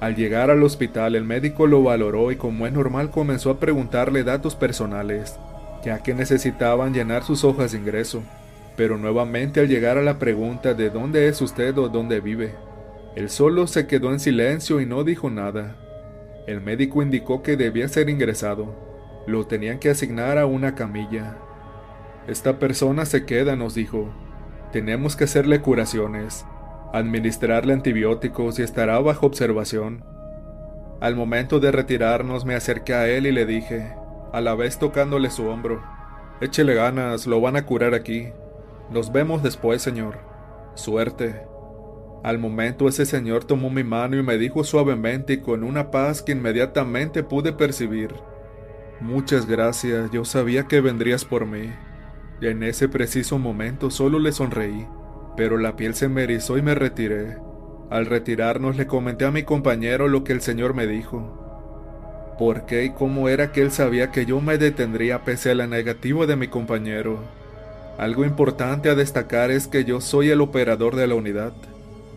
Al 0.00 0.14
llegar 0.14 0.50
al 0.50 0.62
hospital, 0.62 1.14
el 1.14 1.24
médico 1.24 1.66
lo 1.66 1.82
valoró 1.82 2.30
y 2.30 2.36
como 2.36 2.66
es 2.66 2.72
normal 2.72 3.10
comenzó 3.10 3.50
a 3.50 3.60
preguntarle 3.60 4.24
datos 4.24 4.54
personales, 4.54 5.38
ya 5.84 6.02
que 6.02 6.14
necesitaban 6.14 6.92
llenar 6.92 7.24
sus 7.24 7.44
hojas 7.44 7.72
de 7.72 7.78
ingreso. 7.78 8.22
Pero 8.76 8.98
nuevamente 8.98 9.60
al 9.60 9.68
llegar 9.68 9.96
a 9.96 10.02
la 10.02 10.18
pregunta 10.18 10.74
de 10.74 10.90
dónde 10.90 11.28
es 11.28 11.40
usted 11.40 11.76
o 11.78 11.88
dónde 11.88 12.20
vive, 12.20 12.54
él 13.16 13.30
solo 13.30 13.66
se 13.66 13.86
quedó 13.86 14.12
en 14.12 14.20
silencio 14.20 14.80
y 14.82 14.86
no 14.86 15.02
dijo 15.02 15.30
nada. 15.30 15.76
El 16.46 16.60
médico 16.60 17.02
indicó 17.02 17.42
que 17.42 17.56
debía 17.56 17.88
ser 17.88 18.10
ingresado. 18.10 18.74
Lo 19.26 19.46
tenían 19.46 19.78
que 19.78 19.88
asignar 19.88 20.36
a 20.36 20.44
una 20.44 20.74
camilla. 20.74 21.38
Esta 22.26 22.58
persona 22.58 23.06
se 23.06 23.24
queda, 23.24 23.54
nos 23.54 23.74
dijo. 23.74 24.08
Tenemos 24.72 25.14
que 25.14 25.24
hacerle 25.24 25.60
curaciones, 25.60 26.44
administrarle 26.92 27.72
antibióticos 27.72 28.58
y 28.58 28.62
estará 28.62 28.98
bajo 28.98 29.26
observación. 29.26 30.04
Al 31.00 31.14
momento 31.14 31.60
de 31.60 31.70
retirarnos 31.70 32.44
me 32.44 32.56
acerqué 32.56 32.94
a 32.94 33.08
él 33.08 33.26
y 33.26 33.32
le 33.32 33.46
dije, 33.46 33.94
a 34.32 34.40
la 34.40 34.54
vez 34.54 34.78
tocándole 34.78 35.30
su 35.30 35.46
hombro, 35.46 35.82
échele 36.40 36.74
ganas, 36.74 37.26
lo 37.28 37.40
van 37.40 37.56
a 37.56 37.64
curar 37.64 37.94
aquí. 37.94 38.32
Nos 38.90 39.12
vemos 39.12 39.42
después, 39.42 39.80
señor. 39.80 40.18
Suerte. 40.74 41.42
Al 42.24 42.38
momento 42.38 42.88
ese 42.88 43.06
señor 43.06 43.44
tomó 43.44 43.70
mi 43.70 43.84
mano 43.84 44.16
y 44.16 44.22
me 44.22 44.36
dijo 44.36 44.64
suavemente 44.64 45.34
y 45.34 45.40
con 45.40 45.62
una 45.62 45.92
paz 45.92 46.22
que 46.22 46.32
inmediatamente 46.32 47.22
pude 47.22 47.52
percibir. 47.52 48.14
Muchas 49.00 49.46
gracias, 49.46 50.10
yo 50.10 50.24
sabía 50.24 50.66
que 50.66 50.80
vendrías 50.80 51.24
por 51.24 51.46
mí. 51.46 51.70
En 52.40 52.62
ese 52.62 52.88
preciso 52.88 53.38
momento 53.38 53.90
solo 53.90 54.18
le 54.18 54.30
sonreí, 54.30 54.86
pero 55.38 55.56
la 55.56 55.74
piel 55.74 55.94
se 55.94 56.08
me 56.08 56.24
erizó 56.24 56.58
y 56.58 56.62
me 56.62 56.74
retiré. 56.74 57.38
Al 57.88 58.04
retirarnos 58.04 58.76
le 58.76 58.86
comenté 58.86 59.24
a 59.24 59.30
mi 59.30 59.44
compañero 59.44 60.06
lo 60.08 60.22
que 60.22 60.34
el 60.34 60.42
señor 60.42 60.74
me 60.74 60.86
dijo. 60.86 62.34
¿Por 62.38 62.66
qué 62.66 62.84
y 62.84 62.90
cómo 62.90 63.30
era 63.30 63.52
que 63.52 63.62
él 63.62 63.70
sabía 63.70 64.10
que 64.10 64.26
yo 64.26 64.42
me 64.42 64.58
detendría 64.58 65.24
pese 65.24 65.50
a 65.50 65.54
la 65.54 65.66
negativa 65.66 66.26
de 66.26 66.36
mi 66.36 66.48
compañero? 66.48 67.20
Algo 67.96 68.26
importante 68.26 68.90
a 68.90 68.94
destacar 68.94 69.50
es 69.50 69.66
que 69.66 69.84
yo 69.84 70.02
soy 70.02 70.28
el 70.28 70.42
operador 70.42 70.96
de 70.96 71.06
la 71.06 71.14
unidad, 71.14 71.54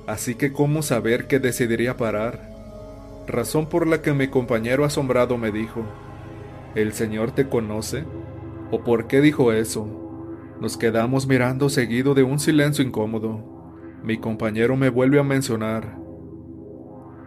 así 0.07 0.35
que 0.35 0.51
cómo 0.51 0.81
saber 0.81 1.27
que 1.27 1.39
decidiría 1.39 1.95
parar. 1.95 2.49
Razón 3.25 3.69
por 3.69 3.87
la 3.87 4.01
que 4.01 4.11
mi 4.11 4.27
compañero 4.27 4.83
asombrado 4.83 5.37
me 5.37 5.51
dijo, 5.51 5.85
¿El 6.75 6.91
Señor 6.91 7.31
te 7.31 7.47
conoce? 7.47 8.03
¿O 8.71 8.83
por 8.83 9.07
qué 9.07 9.21
dijo 9.21 9.53
eso? 9.53 10.08
Nos 10.59 10.75
quedamos 10.75 11.25
mirando 11.25 11.69
seguido 11.69 12.13
de 12.13 12.23
un 12.23 12.37
silencio 12.37 12.83
incómodo. 12.83 13.41
Mi 14.03 14.17
compañero 14.17 14.75
me 14.75 14.89
vuelve 14.89 15.17
a 15.17 15.23
mencionar. 15.23 15.97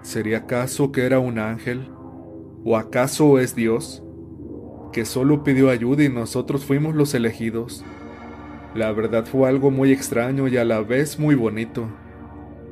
¿Sería 0.03 0.39
acaso 0.39 0.93
que 0.93 1.07
era 1.07 1.19
un 1.19 1.39
ángel? 1.39 1.89
¿O 2.63 2.77
acaso 2.77 3.39
es 3.39 3.55
Dios? 3.55 4.03
Que 4.93 5.07
solo 5.07 5.45
pidió 5.45 5.71
ayuda 5.71 6.05
y 6.05 6.11
nosotros 6.11 6.67
fuimos 6.67 6.95
los 6.95 7.15
elegidos. 7.15 7.83
La 8.75 8.93
verdad 8.93 9.25
fue 9.25 9.49
algo 9.49 9.71
muy 9.71 9.93
extraño 9.93 10.47
y 10.47 10.59
a 10.59 10.65
la 10.67 10.81
vez 10.81 11.19
muy 11.19 11.35
bonito. 11.35 11.89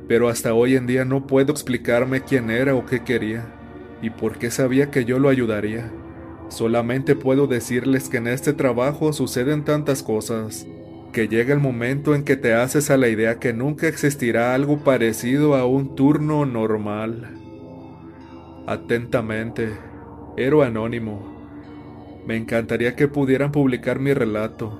Pero 0.07 0.29
hasta 0.29 0.53
hoy 0.53 0.75
en 0.75 0.85
día 0.85 1.05
no 1.05 1.25
puedo 1.25 1.51
explicarme 1.51 2.21
quién 2.21 2.51
era 2.51 2.75
o 2.75 2.85
qué 2.85 3.03
quería, 3.03 3.47
y 4.01 4.11
por 4.11 4.37
qué 4.37 4.51
sabía 4.51 4.91
que 4.91 5.05
yo 5.05 5.17
lo 5.17 5.29
ayudaría. 5.29 5.91
Solamente 6.51 7.15
puedo 7.15 7.47
decirles 7.47 8.09
que 8.09 8.17
en 8.17 8.27
este 8.27 8.51
trabajo 8.51 9.13
suceden 9.13 9.63
tantas 9.63 10.03
cosas, 10.03 10.67
que 11.13 11.29
llega 11.29 11.53
el 11.53 11.61
momento 11.61 12.13
en 12.13 12.25
que 12.25 12.35
te 12.35 12.53
haces 12.53 12.91
a 12.91 12.97
la 12.97 13.07
idea 13.07 13.39
que 13.39 13.53
nunca 13.53 13.87
existirá 13.87 14.53
algo 14.53 14.79
parecido 14.79 15.55
a 15.55 15.65
un 15.65 15.95
turno 15.95 16.45
normal. 16.45 17.37
Atentamente, 18.67 19.77
Héroe 20.35 20.65
Anónimo. 20.65 22.21
Me 22.27 22.35
encantaría 22.35 22.97
que 22.97 23.07
pudieran 23.07 23.53
publicar 23.53 23.99
mi 23.99 24.13
relato. 24.13 24.77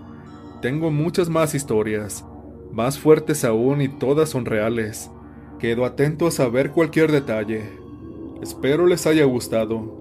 Tengo 0.62 0.92
muchas 0.92 1.30
más 1.30 1.56
historias, 1.56 2.26
más 2.74 3.00
fuertes 3.00 3.46
aún 3.46 3.82
y 3.82 3.88
todas 3.88 4.28
son 4.30 4.44
reales. 4.44 5.10
Quedo 5.58 5.86
atento 5.86 6.28
a 6.28 6.32
saber 6.32 6.72
cualquier 6.72 7.14
detalle. 7.14 7.64
Espero 8.42 8.88
les 8.88 9.08
haya 9.08 9.24
gustado. 9.24 10.01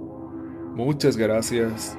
Muchas 0.75 1.17
gracias. 1.17 1.97